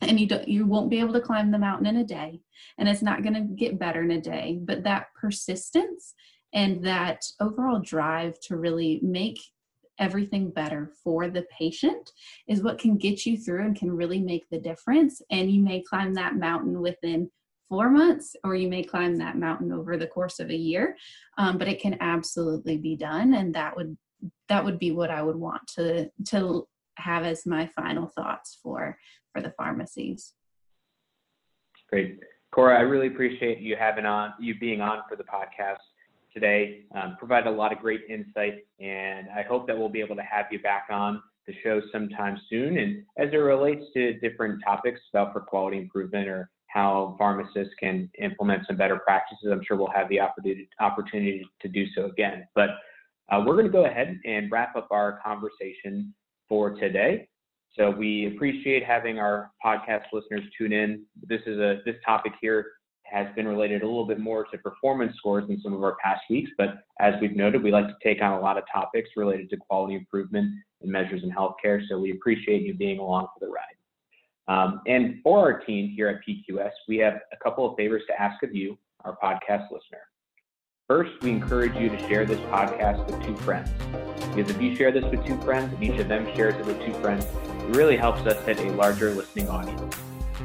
and 0.00 0.18
you 0.18 0.26
don't 0.26 0.48
you 0.48 0.66
won't 0.66 0.90
be 0.90 0.98
able 0.98 1.12
to 1.12 1.20
climb 1.20 1.50
the 1.50 1.58
mountain 1.58 1.86
in 1.86 1.96
a 1.96 2.04
day 2.04 2.40
and 2.78 2.88
it's 2.88 3.02
not 3.02 3.22
going 3.22 3.34
to 3.34 3.40
get 3.40 3.78
better 3.78 4.02
in 4.02 4.10
a 4.12 4.20
day 4.20 4.58
but 4.62 4.82
that 4.82 5.06
persistence 5.18 6.14
and 6.52 6.84
that 6.84 7.20
overall 7.40 7.80
drive 7.80 8.38
to 8.40 8.56
really 8.56 9.00
make 9.02 9.38
everything 9.98 10.50
better 10.50 10.92
for 11.02 11.28
the 11.28 11.44
patient 11.56 12.12
is 12.48 12.62
what 12.62 12.78
can 12.78 12.96
get 12.96 13.24
you 13.24 13.36
through 13.36 13.64
and 13.64 13.76
can 13.76 13.90
really 13.90 14.20
make 14.20 14.48
the 14.50 14.58
difference 14.58 15.22
and 15.30 15.50
you 15.50 15.62
may 15.62 15.82
climb 15.82 16.14
that 16.14 16.36
mountain 16.36 16.80
within 16.80 17.30
four 17.68 17.88
months 17.88 18.36
or 18.44 18.54
you 18.54 18.68
may 18.68 18.82
climb 18.82 19.16
that 19.16 19.38
mountain 19.38 19.72
over 19.72 19.96
the 19.96 20.06
course 20.06 20.40
of 20.40 20.50
a 20.50 20.56
year 20.56 20.96
um, 21.38 21.58
but 21.58 21.68
it 21.68 21.80
can 21.80 21.96
absolutely 22.00 22.76
be 22.76 22.96
done 22.96 23.34
and 23.34 23.54
that 23.54 23.76
would 23.76 23.96
that 24.48 24.64
would 24.64 24.78
be 24.78 24.90
what 24.90 25.10
i 25.10 25.22
would 25.22 25.36
want 25.36 25.62
to 25.66 26.10
to 26.26 26.66
have 26.96 27.24
as 27.24 27.46
my 27.46 27.66
final 27.66 28.06
thoughts 28.06 28.58
for 28.62 28.96
for 29.32 29.42
the 29.42 29.52
pharmacies. 29.56 30.34
Great. 31.90 32.20
Cora, 32.52 32.78
I 32.78 32.82
really 32.82 33.08
appreciate 33.08 33.58
you 33.58 33.76
having 33.76 34.06
on 34.06 34.32
you 34.40 34.54
being 34.58 34.80
on 34.80 35.00
for 35.08 35.16
the 35.16 35.24
podcast 35.24 35.78
today. 36.34 36.80
Um, 36.94 37.16
provided 37.18 37.48
a 37.48 37.52
lot 37.56 37.72
of 37.72 37.78
great 37.78 38.02
insight, 38.10 38.66
and 38.80 39.28
I 39.34 39.42
hope 39.42 39.66
that 39.66 39.78
we'll 39.78 39.88
be 39.88 40.00
able 40.00 40.16
to 40.16 40.22
have 40.22 40.46
you 40.50 40.58
back 40.60 40.86
on 40.90 41.22
the 41.46 41.54
show 41.62 41.80
sometime 41.92 42.38
soon. 42.50 42.78
And 42.78 43.04
as 43.18 43.32
it 43.32 43.36
relates 43.36 43.84
to 43.94 44.18
different 44.20 44.62
topics 44.64 45.00
about 45.12 45.32
for 45.32 45.40
quality 45.40 45.78
improvement 45.78 46.28
or 46.28 46.50
how 46.68 47.14
pharmacists 47.18 47.74
can 47.78 48.10
implement 48.18 48.66
some 48.66 48.76
better 48.76 48.98
practices, 48.98 49.48
I'm 49.52 49.62
sure 49.66 49.76
we'll 49.76 49.92
have 49.94 50.08
the 50.08 50.20
opportunity 50.80 51.46
to 51.60 51.68
do 51.68 51.86
so 51.94 52.06
again. 52.06 52.46
But 52.54 52.70
uh, 53.30 53.42
we're 53.46 53.54
going 53.54 53.66
to 53.66 53.72
go 53.72 53.86
ahead 53.86 54.18
and 54.24 54.50
wrap 54.50 54.74
up 54.76 54.88
our 54.90 55.20
conversation 55.24 56.14
for 56.48 56.74
today. 56.74 57.28
So 57.76 57.90
we 57.90 58.28
appreciate 58.34 58.84
having 58.84 59.18
our 59.18 59.50
podcast 59.64 60.04
listeners 60.12 60.42
tune 60.56 60.72
in. 60.72 61.04
This 61.28 61.40
is 61.46 61.58
a 61.58 61.80
this 61.84 61.96
topic 62.04 62.32
here 62.40 62.66
has 63.14 63.28
been 63.36 63.46
related 63.46 63.82
a 63.82 63.86
little 63.86 64.06
bit 64.06 64.18
more 64.18 64.44
to 64.44 64.58
performance 64.58 65.16
scores 65.16 65.46
than 65.46 65.60
some 65.60 65.72
of 65.72 65.82
our 65.84 65.96
past 66.02 66.22
weeks, 66.28 66.50
but 66.58 66.84
as 66.98 67.14
we've 67.20 67.36
noted, 67.36 67.62
we 67.62 67.70
like 67.70 67.86
to 67.86 67.94
take 68.02 68.20
on 68.20 68.32
a 68.32 68.40
lot 68.40 68.58
of 68.58 68.64
topics 68.72 69.08
related 69.16 69.48
to 69.50 69.56
quality 69.56 69.94
improvement 69.94 70.52
and 70.82 70.90
measures 70.90 71.22
in 71.22 71.30
healthcare. 71.30 71.80
So 71.88 71.98
we 71.98 72.10
appreciate 72.10 72.62
you 72.62 72.74
being 72.74 72.98
along 72.98 73.28
for 73.32 73.46
the 73.46 73.52
ride. 73.52 73.62
Um, 74.46 74.80
and 74.88 75.20
for 75.22 75.38
our 75.38 75.60
team 75.60 75.92
here 75.94 76.08
at 76.08 76.16
PQS, 76.28 76.72
we 76.88 76.96
have 76.98 77.14
a 77.32 77.36
couple 77.42 77.70
of 77.70 77.76
favors 77.76 78.02
to 78.08 78.20
ask 78.20 78.42
of 78.42 78.54
you, 78.54 78.76
our 79.04 79.16
podcast 79.22 79.70
listener. 79.70 80.02
First, 80.88 81.12
we 81.22 81.30
encourage 81.30 81.76
you 81.76 81.88
to 81.88 81.98
share 82.08 82.26
this 82.26 82.40
podcast 82.40 83.06
with 83.06 83.24
two 83.24 83.36
friends. 83.36 83.70
Because 84.34 84.50
if 84.54 84.60
you 84.60 84.74
share 84.74 84.90
this 84.90 85.04
with 85.04 85.24
two 85.24 85.40
friends 85.42 85.72
and 85.72 85.82
each 85.82 86.00
of 86.00 86.08
them 86.08 86.26
shares 86.34 86.56
it 86.56 86.66
with 86.66 86.84
two 86.84 86.92
friends, 86.94 87.24
it 87.24 87.76
really 87.76 87.96
helps 87.96 88.20
us 88.26 88.44
hit 88.44 88.58
a 88.58 88.72
larger 88.72 89.14
listening 89.14 89.48
audience. 89.48 89.96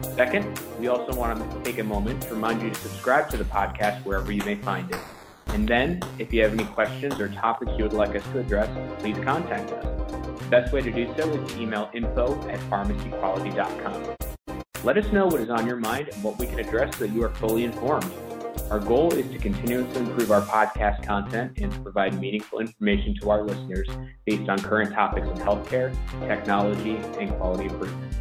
Second, 0.04 0.60
we 0.80 0.88
also 0.88 1.14
want 1.14 1.40
to 1.40 1.64
take 1.64 1.80
a 1.80 1.84
moment 1.84 2.22
to 2.24 2.34
remind 2.34 2.62
you 2.62 2.70
to 2.70 2.76
subscribe 2.76 3.30
to 3.30 3.38
the 3.38 3.44
podcast 3.46 4.04
wherever 4.06 4.32
you 4.32 4.44
may 4.44 4.56
find 4.56 4.90
it. 4.92 5.00
And 5.48 5.68
then, 5.68 6.00
if 6.20 6.32
you 6.32 6.44
have 6.44 6.54
any 6.54 6.66
questions 6.66 7.20
or 7.20 7.30
topics 7.30 7.72
you 7.78 7.84
would 7.84 7.94
like 7.94 8.16
us 8.16 8.24
to 8.34 8.40
address, 8.40 8.70
please 9.00 9.18
contact 9.24 9.72
us. 9.72 9.86
The 10.40 10.50
best 10.50 10.74
way 10.74 10.82
to 10.82 10.92
do 10.92 11.14
so 11.18 11.30
is 11.30 11.52
to 11.52 11.60
email 11.60 11.90
info 11.94 12.40
at 12.50 12.60
pharmacyquality.com. 12.70 14.16
Let 14.84 14.98
us 14.98 15.12
know 15.12 15.28
what 15.28 15.42
is 15.42 15.50
on 15.50 15.68
your 15.68 15.76
mind 15.76 16.10
and 16.10 16.24
what 16.24 16.38
we 16.40 16.48
can 16.48 16.60
address 16.60 16.98
so 16.98 17.06
that 17.06 17.14
you 17.14 17.24
are 17.24 17.30
fully 17.36 17.66
informed. 17.66 18.12
Our 18.70 18.80
goal 18.80 19.14
is 19.14 19.32
to 19.32 19.40
continuously 19.40 20.02
improve 20.02 20.32
our 20.32 20.42
podcast 20.42 21.06
content 21.06 21.58
and 21.58 21.72
to 21.72 21.80
provide 21.80 22.20
meaningful 22.20 22.60
information 22.60 23.16
to 23.22 23.32
our 23.32 23.44
listeners 23.44 23.88
based 24.26 24.48
on 24.48 24.60
current 24.60 24.94
topics 24.94 25.28
in 25.28 25.36
healthcare, 25.38 25.96
technology, 26.28 26.98
and 27.20 27.32
quality 27.38 27.66
improvement. 27.66 28.14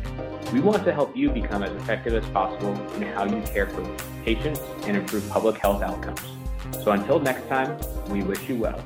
We 0.52 0.60
want 0.60 0.84
to 0.84 0.92
help 0.92 1.14
you 1.14 1.30
become 1.30 1.62
as 1.62 1.70
effective 1.82 2.14
as 2.14 2.28
possible 2.30 2.72
in 2.94 3.02
how 3.02 3.24
you 3.24 3.42
care 3.42 3.66
for 3.66 3.84
patients 4.24 4.60
and 4.84 4.96
improve 4.96 5.28
public 5.28 5.58
health 5.58 5.82
outcomes. 5.82 6.20
So 6.82 6.92
until 6.92 7.20
next 7.20 7.46
time, 7.48 7.78
we 8.08 8.22
wish 8.22 8.48
you 8.48 8.56
well. 8.56 8.82